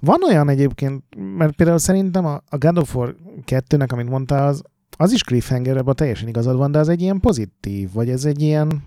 [0.00, 1.02] Van olyan egyébként,
[1.36, 3.14] mert például szerintem a, a God of War
[3.46, 4.62] 2-nek, amit mondtál, az,
[4.96, 8.42] az is cliffhanger, abban teljesen igazad van, de az egy ilyen pozitív, vagy ez egy
[8.42, 8.82] ilyen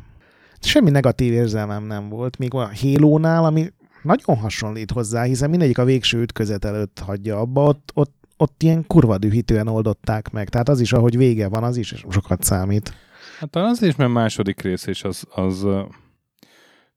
[0.59, 3.73] semmi negatív érzelmem nem volt, míg a Halo-nál, ami
[4.03, 8.87] nagyon hasonlít hozzá, hiszen mindegyik a végső ütközet előtt hagyja abba, ott, ott, ott ilyen
[8.87, 10.49] kurva dühítően oldották meg.
[10.49, 12.93] Tehát az is, ahogy vége van, az is sokat számít.
[13.39, 15.65] Hát talán azért is, mert második rész, és az, az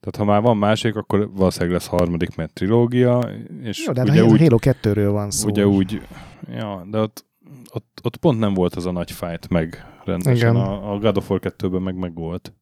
[0.05, 3.30] tehát ha már van másik, akkor valószínűleg lesz harmadik, mert trilógia,
[3.62, 5.48] és Jó, de hát ugye a úgy, Halo 2-ről van szó.
[5.48, 6.07] ugye úgy,
[6.55, 7.24] ja, de ott,
[7.72, 10.36] ott, ott pont nem volt az a nagy fight meg rendesen.
[10.36, 10.57] Igen.
[10.57, 12.52] A, a God of War 2-ben meg meg volt.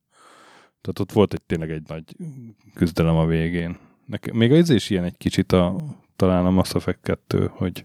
[0.81, 2.17] Tehát ott volt egy tényleg egy nagy
[2.75, 3.79] küzdelem a végén.
[4.07, 5.77] Nekem, még az is ilyen egy kicsit a,
[6.17, 7.85] talán a Mass Effect 2, hogy,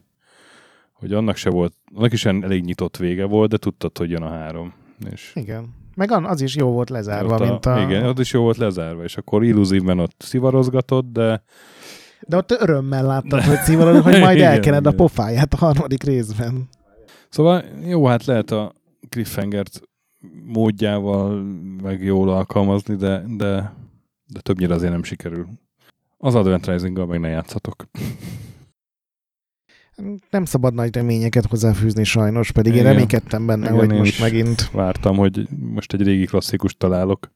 [0.92, 4.30] hogy annak se volt, annak is elég nyitott vége volt, de tudtad, hogy jön a
[4.30, 4.74] három.
[5.12, 5.74] És Igen.
[5.98, 7.82] Meg az is jó volt lezárva, ott mint a...
[7.82, 11.44] Igen, ott is jó volt lezárva, és akkor illúzívben ott szivarozgatott, de
[12.22, 14.96] De ott örömmel láttad, hogy szívalod, hogy majd Igen, elkened a igen.
[14.96, 16.70] pofáját a harmadik részben.
[17.30, 18.74] Szóval jó, hát lehet a
[19.10, 19.82] cliffhangert
[20.46, 21.44] módjával
[21.84, 23.74] meg jól alkalmazni, de, de,
[24.26, 25.48] de többnyire azért nem sikerül.
[26.18, 27.86] Az Advent Rising-gal meg ne játszatok.
[30.30, 32.92] Nem szabad nagy reményeket hozzáfűzni sajnos, pedig én Igen.
[32.92, 34.70] reménykedtem benne, Igen, hogy én most megint...
[34.72, 37.32] Vártam, hogy most egy régi klasszikus találok,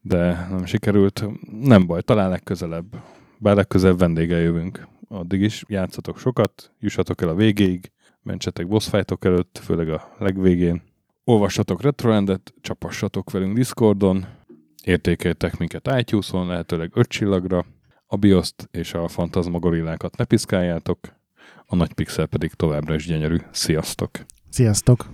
[0.00, 1.24] de nem sikerült.
[1.60, 3.02] Nem baj, talán legközelebb.
[3.38, 4.88] Bár legközelebb vendége jövünk.
[5.08, 7.92] Addig is játszatok sokat, jussatok el a végéig,
[8.22, 8.90] mentsetek boss
[9.20, 10.82] előtt, főleg a legvégén.
[11.24, 14.26] Olvassatok Retrolandet, csapassatok velünk Discordon,
[14.84, 17.64] értékeltek minket iTunes-on, lehetőleg 5 csillagra,
[18.06, 20.98] a bioszt és a fantasmagorillákat ne piszkáljátok,
[21.72, 23.36] a nagy pixel pedig továbbra is gyönyörű.
[23.50, 24.10] Sziasztok!
[24.50, 25.10] Sziasztok!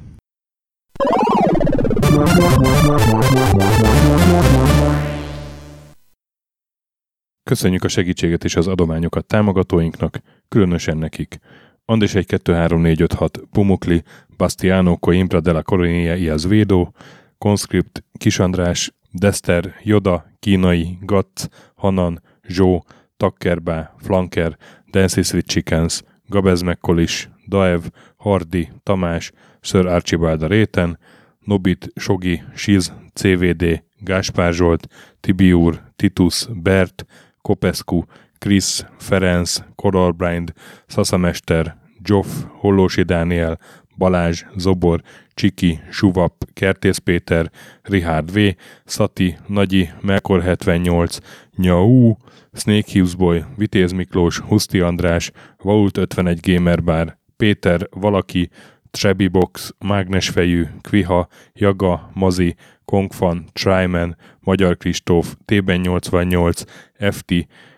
[7.42, 11.38] Köszönjük a segítséget és az adományokat támogatóinknak, különösen nekik.
[11.84, 14.02] Andis 1 2 3 4 5 6 Pumukli,
[14.36, 16.92] Bastiano Coimbra de la Coronia y Azvedo,
[17.38, 22.84] Conscript, Kisandrás, Dester, Joda, Kínai, Gatz, Hanan, Zsó,
[23.16, 24.56] Takkerbá, Flanker,
[24.90, 27.80] Dancy Sweet Chickens, Gabez Mekkolis, Daev,
[28.16, 30.98] Hardi, Tamás, Sir Archibald a Réten,
[31.40, 34.88] Nobit, Sogi, Siz, CVD, Gáspár Zsolt,
[35.20, 37.06] Tibiur, Titus, Bert,
[37.42, 38.02] Kopescu,
[38.38, 40.52] Krisz, Ferenc, Koralbrind,
[40.86, 43.58] Szaszamester, Zsoff, Hollósi Dániel,
[43.96, 45.02] Balázs, Zobor,
[45.34, 47.50] Csiki, Suvap, Kertész Péter,
[47.82, 48.38] Richard V,
[48.84, 51.18] Szati, Nagyi, Melkor 78,
[51.58, 52.16] Nyau,
[52.52, 55.30] Snake Hughes Vitéz Miklós, Huszti András,
[55.62, 58.48] Vault 51 Gamer Bar, Péter, Valaki,
[58.90, 62.54] Trebi Box, Mágnesfejű, Kviha, Jaga, Mazi,
[62.84, 66.62] Kongfan, Tryman, Magyar Kristóf, Tében 88,
[66.98, 67.32] FT,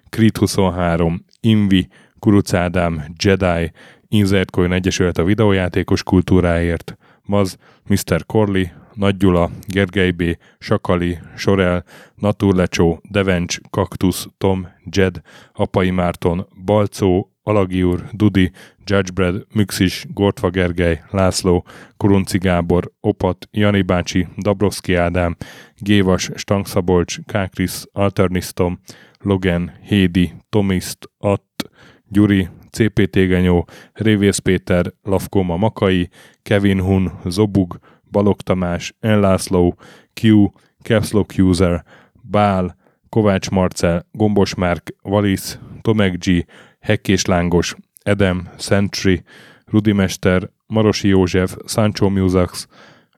[0.08, 3.72] Krit 23, Invi, Kuruc Ádám, Jedi,
[4.08, 7.56] Insert Coin Egyesület a videójátékos kultúráért, Maz,
[7.86, 8.26] Mr.
[8.26, 8.64] Corley,
[8.94, 10.22] Nagy Gyula, Gergely B.,
[10.58, 11.84] Sakali, Sorel,
[12.14, 15.20] Naturlecsó, Devencs, Kaktusz, Tom, Jed,
[15.52, 18.50] Apai Márton, Balcó, Alagi úr, Dudi,
[18.84, 21.64] Judgebred, Müxis, Gortva Gergely, László,
[21.96, 25.36] Kurunci Gábor, Opat, Jani bácsi, Dabrowski Ádám,
[25.76, 28.80] Gévas, Stangszabolcs, Kákris, Alternisztom,
[29.18, 31.70] Logan, Hédi, Tomiszt, Att,
[32.08, 36.08] Gyuri, CPT Genyó, Révész Péter, Lavkoma Makai,
[36.42, 37.78] Kevin Hun, Zobug,
[38.10, 39.74] Balog Tamás, Enlászló,
[40.20, 40.46] Q,
[40.82, 41.84] Capslock User,
[42.22, 42.76] Bál,
[43.08, 46.46] Kovács Marcel, Gombos Márk, Valisz, Tomek G,
[46.80, 49.22] Hekkés Lángos, Edem, Sentry,
[49.64, 52.66] Rudimester, Marosi József, Sancho Musax,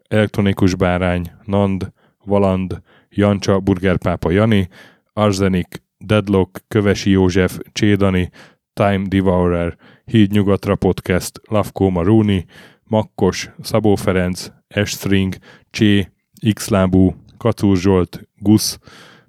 [0.09, 1.93] Elektronikus Bárány, Nand,
[2.25, 4.69] Valand, Jancsa, Burgerpápa Jani,
[5.13, 8.31] Arzenik, Deadlock, Kövesi József, Csédani,
[8.73, 12.45] Time Devourer, Híd Nyugatra Podcast, Lavkó Maruni,
[12.85, 15.37] Makkos, Szabó Ferenc, Estring,
[15.71, 16.13] Csé,
[16.53, 18.79] Xlábú, Kacúr Zsolt, Gusz,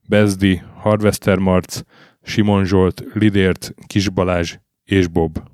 [0.08, 1.82] Bezdi, Harvester Marc,
[2.22, 5.52] Simon Zsolt, Lidért, Kis Balázs és Bob.